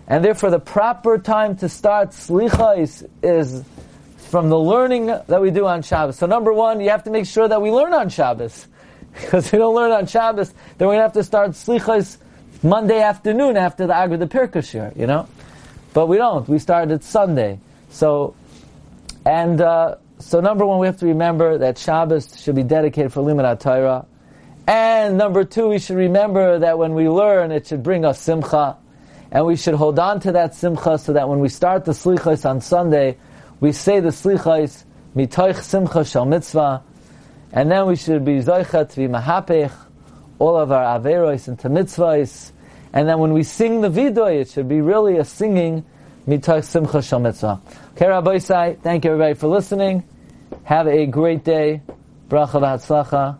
And 0.07 0.25
therefore 0.25 0.49
the 0.49 0.61
proper 0.61 1.19
time 1.19 1.57
to 1.57 1.69
start 1.69 2.13
slichais 2.13 3.07
is 3.23 3.65
from 4.31 4.49
the 4.49 4.59
learning 4.59 5.07
that 5.07 5.43
we 5.43 5.51
do 5.51 5.67
on 5.67 5.83
Shabbos. 5.83 6.17
So 6.17 6.27
number 6.27 6.53
one, 6.53 6.81
you 6.81 6.91
have 6.91 7.05
to 7.05 7.11
make 7.11 7.27
sure 7.27 7.49
that 7.49 7.61
we 7.61 7.71
learn 7.71 7.93
on 7.93 8.09
Shabbos. 8.09 8.67
Because 9.13 9.47
if 9.47 9.53
we 9.53 9.59
don't 9.59 9.75
learn 9.75 9.91
on 9.91 10.07
Shabbos, 10.07 10.51
then 10.79 10.87
we're 10.87 10.95
going 10.95 10.99
to 10.99 11.03
have 11.03 11.13
to 11.15 11.25
start 11.25 11.51
slichais 11.51 12.17
Monday 12.63 13.01
afternoon 13.01 13.57
after 13.57 13.89
the 13.89 13.95
Agra 13.95 14.17
the 14.17 14.29
Pirkashir, 14.29 14.97
you 14.97 15.09
know? 15.09 15.27
But 15.93 16.07
we 16.07 16.17
don't. 16.17 16.49
We 16.49 16.61
start 16.61 16.93
it 16.93 17.03
Sunday. 17.03 17.59
So 17.91 18.37
and 19.25 19.61
uh, 19.61 19.97
so, 20.19 20.41
number 20.41 20.67
one, 20.67 20.79
we 20.79 20.87
have 20.87 20.99
to 20.99 21.07
remember 21.07 21.59
that 21.59 21.79
Shabbos 21.79 22.41
should 22.41 22.55
be 22.55 22.63
dedicated 22.63 23.13
for 23.13 23.23
Limud 23.23 23.61
Torah. 23.61 24.07
And 24.67 25.19
number 25.19 25.45
two, 25.45 25.69
we 25.69 25.79
should 25.79 25.97
remember 25.97 26.59
that 26.59 26.79
when 26.79 26.95
we 26.95 27.09
learn, 27.09 27.51
it 27.51 27.67
should 27.67 27.83
bring 27.83 28.05
us 28.05 28.21
simcha. 28.21 28.77
And 29.31 29.47
we 29.47 29.57
should 29.57 29.75
hold 29.75 29.99
on 29.99 30.21
to 30.21 30.33
that 30.33 30.55
simcha 30.55 30.99
so 30.99 31.13
that 31.13 31.29
when 31.29 31.41
we 31.41 31.49
start 31.49 31.85
the 31.85 31.93
slichos 31.93 32.49
on 32.49 32.61
Sunday, 32.61 33.17
we 33.61 33.73
say 33.73 34.01
the 34.01 34.09
slichos, 34.09 34.85
mitoich 35.15 35.61
simcha 35.63 36.05
shal 36.05 36.25
mitzvah. 36.25 36.83
And 37.53 37.71
then 37.71 37.87
we 37.87 37.97
should 37.97 38.25
be 38.25 38.39
zoichat 38.39 38.97
be 38.97 39.07
mahapech, 39.07 39.73
all 40.39 40.57
of 40.57 40.73
our 40.73 40.99
averos 40.99 41.49
into 41.49 41.69
mitzvahs. 41.69 42.53
And 42.93 43.09
then 43.09 43.19
when 43.19 43.33
we 43.33 43.43
sing 43.43 43.81
the 43.83 43.91
vidoy, 43.91 44.41
it 44.41 44.49
should 44.49 44.69
be 44.69 44.81
really 44.81 45.19
a 45.19 45.25
singing 45.25 45.85
mitoich 46.27 46.65
simcha 46.65 47.03
shal 47.03 47.21
mitzvah. 47.21 47.61
Okay, 47.93 48.09
Rabbi 48.09 48.37
Isai, 48.37 48.81
thank 48.81 49.05
you 49.05 49.13
everybody 49.13 49.35
for 49.35 49.49
listening. 49.49 50.05
Have 50.65 50.87
a 50.87 51.07
great 51.07 51.45
day. 51.45 51.83
Bracha 52.29 52.61
v'hatzlacha. 52.61 53.39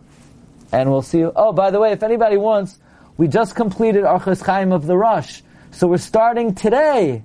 And 0.71 0.89
we'll 0.89 1.01
see 1.01 1.19
you. 1.19 1.31
Oh, 1.35 1.51
by 1.51 1.71
the 1.71 1.79
way, 1.79 1.91
if 1.91 2.03
anybody 2.03 2.37
wants, 2.37 2.79
we 3.17 3.27
just 3.27 3.55
completed 3.55 4.03
Archas 4.03 4.45
Chaim 4.45 4.71
of 4.71 4.85
the 4.85 4.95
Rosh. 4.95 5.41
So 5.71 5.87
we're 5.87 5.97
starting 5.97 6.53
today 6.53 7.23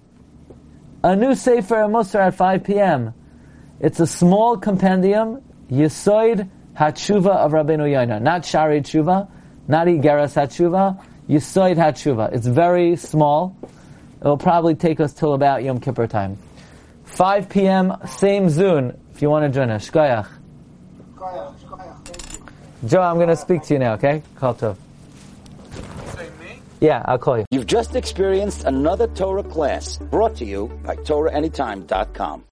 a 1.07 1.15
new 1.15 1.37
Sefer 1.37 1.87
Musar 1.87 2.27
at 2.27 2.35
5 2.35 2.65
p.m. 2.65 3.15
It's 3.79 4.01
a 4.01 4.09
small 4.09 4.57
compendium, 4.57 5.41
Yesoid 5.71 6.51
HaTshuva 6.77 7.29
of 7.29 7.53
Rabbeinu 7.53 7.87
Yoina. 7.87 8.21
Not 8.21 8.45
Shari 8.45 8.81
Tshuva, 8.81 9.29
not 9.69 9.87
Igeras 9.87 10.35
HaTshuva, 10.35 11.01
Yesoid 11.29 11.77
HaTshuva. 11.77 12.33
It's 12.33 12.49
very 12.49 12.97
small. 12.97 13.57
It'll 14.21 14.37
probably 14.37 14.75
take 14.75 14.99
us 14.99 15.13
till 15.13 15.35
about 15.35 15.63
Yom 15.63 15.79
Kippur 15.79 16.09
time. 16.09 16.39
5 17.05 17.51
p.m., 17.51 17.97
same 18.09 18.51
Zoom, 18.51 18.93
if 19.15 19.23
you 19.23 19.31
want 19.31 19.45
to 19.45 19.57
join 19.57 19.71
us. 19.71 19.89
Shkoyach. 19.89 20.27
Joe, 22.85 23.03
I'm 23.03 23.15
going 23.15 23.29
to 23.29 23.37
speak 23.37 23.63
to 23.63 23.75
you 23.75 23.79
now, 23.79 23.93
okay? 23.95 24.23
Call 24.35 24.55
to. 24.55 24.77
Yeah, 26.81 27.03
I'll 27.07 27.19
call 27.19 27.39
you. 27.39 27.45
You've 27.51 27.67
just 27.67 27.97
experienced 27.97 28.65
another 28.65 29.07
Torah 29.09 29.43
class 29.43 29.99
brought 29.99 30.37
to 30.37 30.45
you 30.45 30.69
by 30.85 30.97
TorahAnytime.com. 30.97 32.45